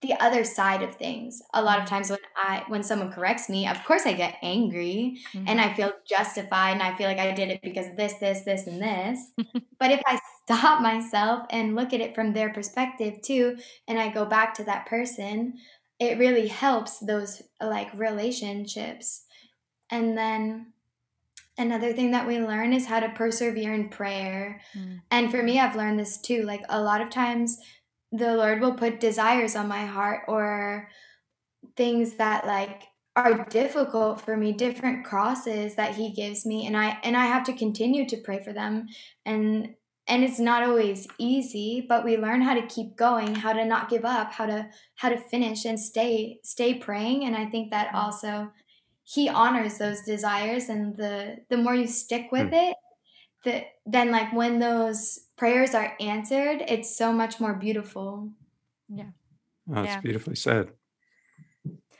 the 0.04 0.23
other 0.23 0.44
side 0.44 0.82
of 0.82 0.94
things 0.94 1.42
a 1.54 1.62
lot 1.62 1.78
of 1.78 1.84
mm-hmm. 1.84 1.94
times 1.94 2.11
when 2.11 2.18
i 2.37 2.62
when 2.68 2.82
someone 2.82 3.11
corrects 3.11 3.49
me 3.49 3.66
of 3.66 3.82
course 3.84 4.04
i 4.04 4.12
get 4.12 4.37
angry 4.42 5.18
mm-hmm. 5.32 5.49
and 5.49 5.61
i 5.61 5.73
feel 5.73 5.92
justified 6.06 6.73
and 6.73 6.82
i 6.82 6.94
feel 6.96 7.08
like 7.08 7.18
i 7.18 7.32
did 7.32 7.49
it 7.49 7.61
because 7.62 7.87
of 7.88 7.96
this 7.96 8.14
this 8.14 8.42
this 8.42 8.66
and 8.66 8.82
this 8.82 9.30
but 9.78 9.90
if 9.90 10.00
i 10.06 10.18
stop 10.44 10.82
myself 10.82 11.46
and 11.50 11.75
look 11.75 11.92
at 11.92 12.00
it 12.00 12.14
from 12.14 12.32
their 12.32 12.52
perspective 12.52 13.20
too 13.23 13.56
and 13.88 13.99
i 13.99 14.08
go 14.08 14.25
back 14.25 14.52
to 14.52 14.64
that 14.64 14.87
person 14.87 15.54
it 15.99 16.18
really 16.18 16.49
helps 16.49 16.99
those 16.99 17.42
like 17.62 17.88
relationships 17.94 19.25
and 19.90 20.18
then 20.18 20.73
another 21.56 21.92
thing 21.92 22.11
that 22.11 22.26
we 22.26 22.38
learn 22.38 22.73
is 22.73 22.87
how 22.87 23.00
to 23.00 23.08
persevere 23.11 23.73
in 23.73 23.88
prayer 23.88 24.60
mm. 24.76 25.00
and 25.10 25.30
for 25.30 25.43
me 25.43 25.58
i've 25.58 25.76
learned 25.76 25.99
this 25.99 26.19
too 26.19 26.43
like 26.43 26.62
a 26.69 26.80
lot 26.80 27.00
of 27.00 27.10
times 27.10 27.58
the 28.17 28.37
Lord 28.37 28.61
will 28.61 28.75
put 28.75 29.00
desires 29.00 29.57
on 29.57 29.67
my 29.69 29.85
heart 29.85 30.25
or 30.29 30.89
things 31.77 32.15
that 32.15 32.47
like 32.47 32.85
are 33.17 33.45
difficult 33.45 34.21
for 34.21 34.37
me 34.37 34.53
different 34.53 35.05
crosses 35.05 35.75
that 35.77 35.95
he 35.95 36.11
gives 36.11 36.45
me 36.45 36.67
and 36.67 36.77
i 36.77 36.99
and 37.05 37.17
i 37.17 37.25
have 37.27 37.45
to 37.45 37.53
continue 37.53 38.09
to 38.09 38.17
pray 38.19 38.43
for 38.43 38.53
them 38.53 38.87
and 39.25 39.75
and 40.07 40.25
it's 40.25 40.41
not 40.41 40.65
always 40.65 41.07
easy 41.19 41.87
but 41.89 42.05
we 42.05 42.17
learn 42.17 42.43
how 42.43 42.55
to 42.55 42.67
keep 42.67 42.97
going 42.97 43.35
how 43.35 43.53
to 43.53 43.65
not 43.65 43.89
give 43.89 44.05
up 44.05 44.33
how 44.33 44.45
to 44.45 44.67
how 44.97 45.09
to 45.09 45.17
finish 45.17 45.65
and 45.65 45.79
stay 45.79 46.39
stay 46.43 46.75
praying 46.75 47.25
and 47.25 47.37
i 47.37 47.47
think 47.47 47.71
that 47.71 47.89
mm. 47.89 47.95
also 47.95 48.50
he 49.05 49.29
honors 49.29 49.79
those 49.79 50.03
desires 50.03 50.69
and 50.69 50.97
the 50.97 51.37
the 51.50 51.57
more 51.57 51.75
you 51.75 51.87
stick 51.87 52.33
with 52.33 52.50
mm. 52.50 52.71
it 52.71 52.77
the 53.45 53.65
then 53.87 54.11
like 54.11 54.33
when 54.33 54.59
those 54.59 55.21
prayers 55.37 55.75
are 55.75 55.95
answered, 56.00 56.63
it's 56.67 56.97
so 56.97 57.13
much 57.13 57.41
more 57.41 57.54
beautiful. 57.54 58.30
Yeah. 58.89 59.11
Oh, 59.71 59.75
that's 59.75 59.87
yeah. 59.89 60.00
beautifully 60.00 60.37
said. 60.37 60.71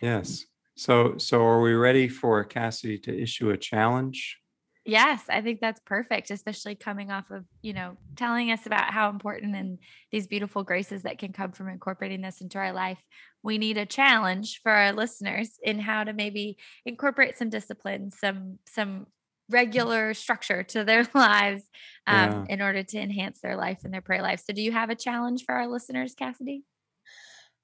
Yes. 0.01 0.45
So 0.77 1.19
so 1.19 1.43
are 1.43 1.61
we 1.61 1.75
ready 1.75 2.09
for 2.09 2.43
Cassidy 2.45 2.99
to 3.01 3.23
issue 3.23 3.51
a 3.51 3.57
challenge? 3.57 4.39
Yes, 4.87 5.23
I 5.31 5.41
think 5.41 5.61
that's 5.61 5.81
perfect, 5.87 6.31
especially 6.31 6.75
coming 6.75 7.11
off 7.11 7.31
of, 7.31 7.47
you 7.63 7.73
know, 7.73 7.97
telling 8.17 8.51
us 8.51 8.67
about 8.67 8.93
how 8.93 9.09
important 9.09 9.57
and 9.57 9.79
these 10.13 10.27
beautiful 10.27 10.63
graces 10.63 11.05
that 11.05 11.19
can 11.19 11.33
come 11.33 11.53
from 11.53 11.71
incorporating 11.71 12.21
this 12.21 12.43
into 12.43 12.59
our 12.59 12.73
life. 12.73 12.99
We 13.43 13.57
need 13.57 13.79
a 13.79 13.87
challenge 13.87 14.61
for 14.63 14.71
our 14.71 14.93
listeners 14.93 15.59
in 15.63 15.79
how 15.79 16.05
to 16.05 16.13
maybe 16.13 16.59
incorporate 16.85 17.39
some 17.39 17.49
discipline, 17.49 18.11
some 18.11 18.59
some 18.67 19.07
regular 19.51 20.15
structure 20.15 20.63
to 20.63 20.85
their 20.85 21.07
lives 21.15 21.63
um, 22.07 22.17
yeah. 22.17 22.45
in 22.49 22.63
order 22.63 22.83
to 22.83 22.99
enhance 22.99 23.41
their 23.41 23.57
life 23.57 23.81
and 23.85 23.93
their 23.93 24.01
prayer 24.01 24.23
life. 24.23 24.43
So, 24.47 24.53
do 24.53 24.63
you 24.63 24.73
have 24.73 24.91
a 24.91 24.95
challenge 24.95 25.45
for 25.45 25.55
our 25.55 25.67
listeners, 25.69 26.15
Cassidy? 26.15 26.65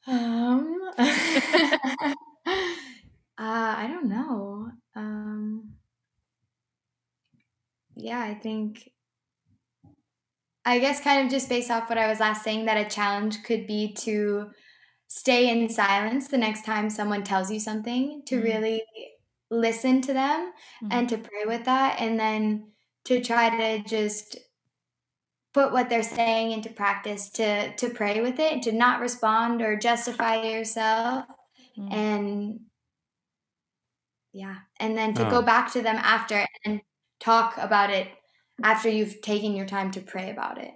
Um, 0.06 0.78
uh, 0.98 2.14
I 3.38 3.88
don't 3.88 4.08
know. 4.08 4.70
Um, 4.96 5.72
yeah, 7.96 8.20
I 8.20 8.34
think, 8.34 8.90
I 10.64 10.78
guess, 10.78 11.00
kind 11.00 11.24
of 11.24 11.30
just 11.30 11.48
based 11.48 11.70
off 11.70 11.88
what 11.88 11.98
I 11.98 12.08
was 12.08 12.20
last 12.20 12.42
saying, 12.42 12.66
that 12.66 12.86
a 12.86 12.88
challenge 12.88 13.42
could 13.42 13.66
be 13.66 13.94
to 14.00 14.50
stay 15.08 15.50
in 15.50 15.68
silence 15.68 16.28
the 16.28 16.38
next 16.38 16.64
time 16.64 16.88
someone 16.88 17.24
tells 17.24 17.50
you 17.50 17.60
something, 17.60 18.22
to 18.26 18.36
mm-hmm. 18.36 18.44
really 18.44 18.82
listen 19.50 20.00
to 20.02 20.12
them 20.12 20.52
mm-hmm. 20.82 20.88
and 20.90 21.08
to 21.08 21.18
pray 21.18 21.44
with 21.46 21.64
that 21.64 22.00
and 22.00 22.18
then 22.18 22.68
to 23.04 23.20
try 23.20 23.50
to 23.50 23.88
just 23.88 24.36
put 25.52 25.72
what 25.72 25.88
they're 25.90 26.02
saying 26.02 26.52
into 26.52 26.70
practice 26.70 27.30
to 27.30 27.74
to 27.74 27.90
pray 27.90 28.20
with 28.20 28.38
it 28.38 28.62
to 28.62 28.72
not 28.72 29.00
respond 29.00 29.60
or 29.60 29.76
justify 29.76 30.42
yourself 30.42 31.24
mm-hmm. 31.76 31.92
and 31.92 32.60
yeah 34.32 34.56
and 34.78 34.96
then 34.96 35.12
to 35.14 35.26
oh. 35.26 35.30
go 35.30 35.42
back 35.42 35.72
to 35.72 35.82
them 35.82 35.96
after 35.96 36.46
and 36.64 36.80
talk 37.18 37.56
about 37.58 37.90
it 37.90 38.08
after 38.62 38.88
you've 38.88 39.20
taken 39.20 39.54
your 39.54 39.66
time 39.66 39.90
to 39.90 40.00
pray 40.00 40.30
about 40.30 40.58
it 40.58 40.70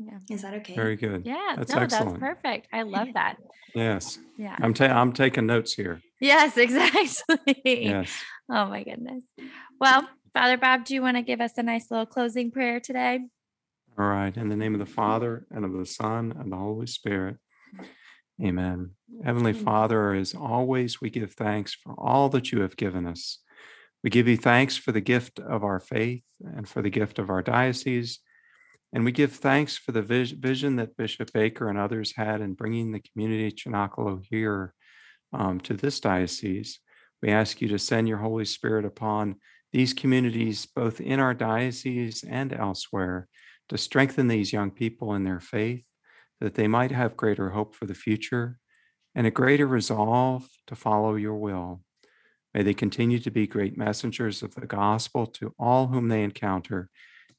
yeah 0.00 0.18
is 0.30 0.42
that 0.42 0.54
okay 0.54 0.74
very 0.74 0.96
good 0.96 1.26
yeah 1.26 1.54
that's 1.56 1.72
no 1.74 1.80
excellent. 1.80 2.20
that's 2.20 2.34
perfect 2.34 2.68
i 2.72 2.82
love 2.82 3.08
that 3.14 3.36
yes 3.74 4.18
yeah 4.38 4.56
i'm 4.60 4.72
ta- 4.74 4.86
i'm 4.86 5.12
taking 5.12 5.46
notes 5.46 5.74
here 5.74 6.00
Yes, 6.20 6.56
exactly. 6.58 7.62
Yes. 7.64 8.12
Oh 8.50 8.66
my 8.66 8.84
goodness. 8.84 9.24
Well, 9.80 10.06
Father 10.34 10.58
Bob, 10.58 10.84
do 10.84 10.94
you 10.94 11.02
want 11.02 11.16
to 11.16 11.22
give 11.22 11.40
us 11.40 11.52
a 11.56 11.62
nice 11.62 11.90
little 11.90 12.06
closing 12.06 12.50
prayer 12.50 12.78
today? 12.78 13.20
All 13.98 14.06
right. 14.06 14.36
In 14.36 14.48
the 14.48 14.56
name 14.56 14.74
of 14.74 14.80
the 14.80 14.86
Father 14.86 15.46
and 15.50 15.64
of 15.64 15.72
the 15.72 15.86
Son 15.86 16.34
and 16.38 16.52
the 16.52 16.56
Holy 16.56 16.86
Spirit. 16.86 17.38
Amen. 18.42 18.92
Heavenly 19.24 19.52
Father, 19.52 20.14
as 20.14 20.34
always, 20.34 21.00
we 21.00 21.10
give 21.10 21.32
thanks 21.32 21.74
for 21.74 21.94
all 21.98 22.28
that 22.30 22.52
you 22.52 22.60
have 22.60 22.76
given 22.76 23.06
us. 23.06 23.38
We 24.02 24.10
give 24.10 24.28
you 24.28 24.36
thanks 24.36 24.76
for 24.76 24.92
the 24.92 25.00
gift 25.00 25.38
of 25.40 25.62
our 25.64 25.80
faith 25.80 26.24
and 26.40 26.68
for 26.68 26.80
the 26.80 26.90
gift 26.90 27.18
of 27.18 27.28
our 27.28 27.42
diocese. 27.42 28.20
And 28.92 29.04
we 29.04 29.12
give 29.12 29.32
thanks 29.32 29.76
for 29.76 29.92
the 29.92 30.02
vision 30.02 30.76
that 30.76 30.96
Bishop 30.96 31.32
Baker 31.32 31.68
and 31.68 31.78
others 31.78 32.14
had 32.16 32.40
in 32.40 32.54
bringing 32.54 32.90
the 32.90 33.00
community 33.00 33.52
Cenacolo 33.52 34.22
here 34.28 34.74
um, 35.32 35.60
to 35.60 35.74
this 35.74 36.00
diocese. 36.00 36.80
We 37.22 37.30
ask 37.30 37.60
you 37.60 37.68
to 37.68 37.78
send 37.78 38.08
your 38.08 38.18
Holy 38.18 38.44
Spirit 38.44 38.84
upon 38.84 39.36
these 39.72 39.94
communities, 39.94 40.66
both 40.66 41.00
in 41.00 41.20
our 41.20 41.34
diocese 41.34 42.24
and 42.24 42.52
elsewhere, 42.52 43.28
to 43.68 43.78
strengthen 43.78 44.26
these 44.26 44.52
young 44.52 44.72
people 44.72 45.14
in 45.14 45.22
their 45.22 45.38
faith, 45.38 45.84
that 46.40 46.54
they 46.54 46.66
might 46.66 46.90
have 46.90 47.16
greater 47.16 47.50
hope 47.50 47.76
for 47.76 47.86
the 47.86 47.94
future 47.94 48.58
and 49.14 49.26
a 49.26 49.30
greater 49.30 49.66
resolve 49.66 50.48
to 50.66 50.74
follow 50.74 51.14
your 51.14 51.36
will. 51.36 51.82
May 52.54 52.62
they 52.62 52.74
continue 52.74 53.20
to 53.20 53.30
be 53.30 53.46
great 53.46 53.78
messengers 53.78 54.42
of 54.42 54.54
the 54.54 54.66
gospel 54.66 55.26
to 55.26 55.54
all 55.58 55.88
whom 55.88 56.08
they 56.08 56.24
encounter. 56.24 56.90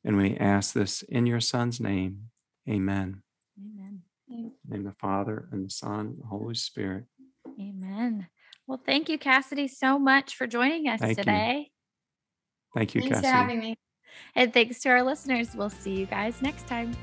And 0.04 0.18
we 0.18 0.36
ask 0.38 0.74
this 0.74 1.04
in 1.04 1.26
your 1.26 1.40
Son's 1.40 1.80
name. 1.80 2.30
Amen. 2.70 3.22
Amen. 3.60 4.02
In 4.72 4.84
the 4.84 4.94
Father 4.94 5.48
and 5.52 5.66
the 5.66 5.70
Son 5.70 6.00
and 6.00 6.22
the 6.22 6.28
Holy 6.28 6.56
Spirit. 6.56 7.06
Amen. 7.60 8.28
Well, 8.68 8.82
thank 8.86 9.10
you, 9.10 9.18
Cassidy, 9.18 9.68
so 9.68 10.00
much 10.00 10.36
for 10.36 10.48
joining 10.48 10.88
us 10.88 11.00
Thank 11.00 11.18
you. 11.18 11.24
today. 11.24 11.72
Thank 12.74 12.96
you, 12.96 13.02
Thanks 13.02 13.16
Cassidy. 13.16 13.28
for 13.28 13.36
having 13.36 13.60
me. 13.60 13.76
And 14.36 14.54
thanks 14.54 14.80
to 14.82 14.90
our 14.90 15.04
listeners. 15.04 15.56
We'll 15.56 15.70
see 15.70 15.92
you 15.92 16.06
guys 16.06 16.42
next 16.42 16.68
time. 16.68 16.96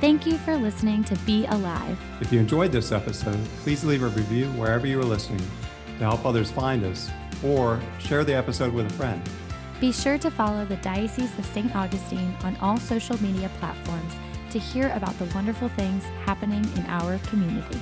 Thank 0.00 0.24
you 0.26 0.38
for 0.38 0.56
listening 0.56 1.04
to 1.04 1.16
Be 1.20 1.44
Alive. 1.46 1.98
If 2.20 2.32
you 2.32 2.40
enjoyed 2.40 2.72
this 2.72 2.90
episode, 2.90 3.38
please 3.62 3.84
leave 3.84 4.02
a 4.02 4.08
review 4.08 4.46
wherever 4.52 4.86
you 4.86 4.98
are 5.00 5.04
listening 5.04 5.42
to 5.98 6.04
help 6.04 6.24
others 6.24 6.50
find 6.50 6.84
us 6.84 7.10
or 7.44 7.80
share 7.98 8.24
the 8.24 8.34
episode 8.34 8.72
with 8.72 8.86
a 8.86 8.94
friend. 8.94 9.22
Be 9.80 9.92
sure 9.92 10.18
to 10.18 10.30
follow 10.30 10.66
the 10.66 10.76
Diocese 10.76 11.38
of 11.38 11.46
St. 11.46 11.74
Augustine 11.74 12.36
on 12.44 12.54
all 12.56 12.76
social 12.76 13.20
media 13.22 13.50
platforms 13.58 14.12
to 14.50 14.58
hear 14.58 14.92
about 14.94 15.18
the 15.18 15.24
wonderful 15.34 15.70
things 15.70 16.04
happening 16.26 16.62
in 16.76 16.84
our 16.84 17.16
community. 17.30 17.80